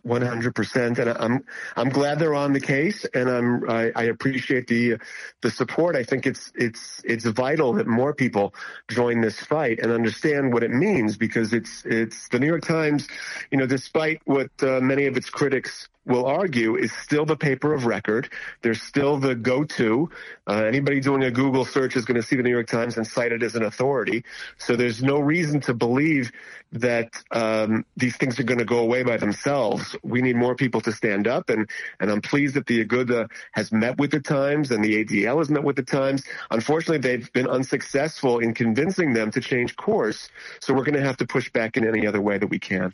One 0.03 0.21
hundred 0.21 0.55
percent, 0.55 0.99
and 0.99 1.10
I'm 1.10 1.43
I'm 1.75 1.89
glad 1.89 2.19
they're 2.19 2.36
on 2.36 2.53
the 2.53 2.60
case, 2.60 3.05
and 3.13 3.29
I'm 3.29 3.69
I, 3.69 3.91
I, 3.95 4.03
appreciate 4.03 4.67
the 4.67 4.97
the 5.41 5.51
support. 5.51 5.95
I 5.95 6.03
think 6.03 6.25
it's 6.25 6.51
it's 6.55 7.01
it's 7.03 7.25
vital 7.25 7.73
that 7.73 7.88
more 7.88 8.13
people 8.13 8.53
join 8.89 9.21
this 9.21 9.39
fight 9.39 9.79
and 9.79 9.91
understand 9.91 10.53
what 10.53 10.63
it 10.63 10.71
means 10.71 11.17
because 11.17 11.53
it's 11.53 11.84
it's 11.86 12.29
the 12.29 12.39
New 12.39 12.47
York 12.47 12.63
Times, 12.63 13.08
you 13.51 13.58
know, 13.58 13.65
despite 13.65 14.21
what 14.25 14.51
uh, 14.62 14.79
many 14.81 15.05
of 15.05 15.17
its 15.17 15.29
critics 15.29 15.88
will 16.06 16.26
argue 16.26 16.76
is 16.76 16.91
still 16.94 17.26
the 17.26 17.36
paper 17.36 17.74
of 17.74 17.86
record. 17.86 18.30
They're 18.62 18.74
still 18.74 19.18
the 19.18 19.36
go-to. 19.36 20.10
Uh, 20.48 20.63
anybody 20.63 21.00
doing 21.00 21.24
a 21.24 21.32
Google 21.32 21.65
search 21.65 21.96
is 21.96 22.06
going 22.06 22.15
to 22.15 22.24
see 22.24 22.36
the 22.36 22.44
New 22.44 22.52
York 22.52 22.68
Times 22.68 22.98
and 22.98 23.06
cite 23.06 23.32
it 23.32 23.44
as 23.44 23.56
an 23.56 23.63
authority. 23.63 24.24
So 24.58 24.76
there's 24.76 25.02
no 25.02 25.20
reason 25.20 25.62
to 25.62 25.74
believe 25.74 26.32
that 26.72 27.24
um, 27.32 27.86
these 27.96 28.15
things 28.18 28.39
are 28.39 28.44
going 28.44 28.60
to 28.60 28.65
go 28.65 28.80
away 28.80 29.04
by 29.04 29.18
themselves. 29.18 29.96
We 30.04 30.22
need 30.22 30.36
more 30.36 30.56
people 30.56 30.82
to 30.82 30.91
stand 30.91 31.28
up, 31.28 31.50
and 31.50 31.70
and 32.00 32.12
I'm 32.12 32.22
pleased 32.22 32.56
that 32.56 32.65
the 32.65 32.84
Aguda 32.84 33.30
has 33.54 33.72
met 33.72 33.98
with 33.98 34.12
the 34.12 34.20
Times 34.20 34.72
and 34.72 34.84
the 34.84 35.06
ADL 35.06 35.38
has 35.38 35.50
met 35.50 35.63
with 35.63 35.78
the 35.78 35.84
Times. 35.84 36.24
Unfortunately, 36.52 36.98
they've 36.98 37.32
been 37.32 37.48
unsuccessful 37.48 38.39
in 38.39 38.54
convincing 38.54 39.13
them 39.13 39.32
to 39.32 39.41
change 39.41 39.76
course. 39.76 40.30
So 40.60 40.74
we're 40.74 40.84
going 40.84 41.00
to 41.00 41.06
have 41.06 41.18
to 41.18 41.28
push 41.28 41.50
back 41.52 41.78
in 41.78 41.88
any 41.88 42.06
other 42.06 42.22
way 42.22 42.38
that 42.38 42.48
we 42.48 42.60
can. 42.60 42.94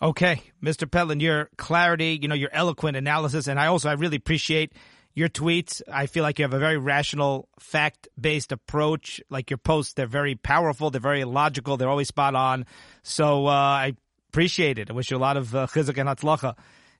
Okay, 0.00 0.42
Mr. 0.62 0.88
Petlin, 0.88 1.20
your 1.20 1.50
clarity, 1.56 2.18
you 2.20 2.28
know, 2.28 2.34
your 2.34 2.50
eloquent 2.52 2.96
analysis, 2.96 3.48
and 3.48 3.58
I 3.58 3.66
also 3.66 3.88
I 3.88 3.94
really 3.94 4.16
appreciate 4.16 4.72
your 5.14 5.28
tweets. 5.28 5.82
I 5.92 6.06
feel 6.06 6.22
like 6.22 6.38
you 6.38 6.44
have 6.44 6.54
a 6.54 6.58
very 6.60 6.78
rational, 6.78 7.48
fact-based 7.58 8.52
approach. 8.52 9.20
Like 9.28 9.50
your 9.50 9.58
posts, 9.58 9.94
they're 9.94 10.06
very 10.06 10.36
powerful, 10.36 10.90
they're 10.90 11.00
very 11.00 11.24
logical, 11.24 11.76
they're 11.76 11.88
always 11.88 12.08
spot 12.08 12.36
on. 12.36 12.66
So 13.02 13.48
uh, 13.48 13.50
I 13.50 13.94
appreciate 14.30 14.78
it. 14.78 14.88
I 14.88 14.92
wish 14.92 15.10
you 15.10 15.16
a 15.16 15.18
lot 15.18 15.36
of 15.36 15.54
uh, 15.54 15.66
chizuk 15.66 15.98
and 15.98 16.08
hatzlacha 16.08 16.54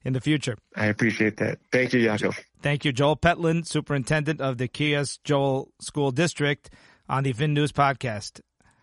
in 0.05 0.13
the 0.13 0.21
future. 0.21 0.57
I 0.75 0.87
appreciate 0.87 1.37
that. 1.37 1.59
Thank 1.71 1.93
you, 1.93 2.09
Yaakov. 2.09 2.37
Thank 2.63 2.85
you, 2.85 2.93
Joel 2.93 3.17
Petlin, 3.17 3.65
superintendent 3.65 4.41
of 4.41 4.59
the 4.59 4.67
Kiryas 4.67 5.21
Joel 5.23 5.71
School 5.81 6.11
District, 6.11 6.71
on 7.09 7.23
the 7.23 7.33
VIN 7.33 7.55
News 7.55 7.73
podcast. 7.73 8.41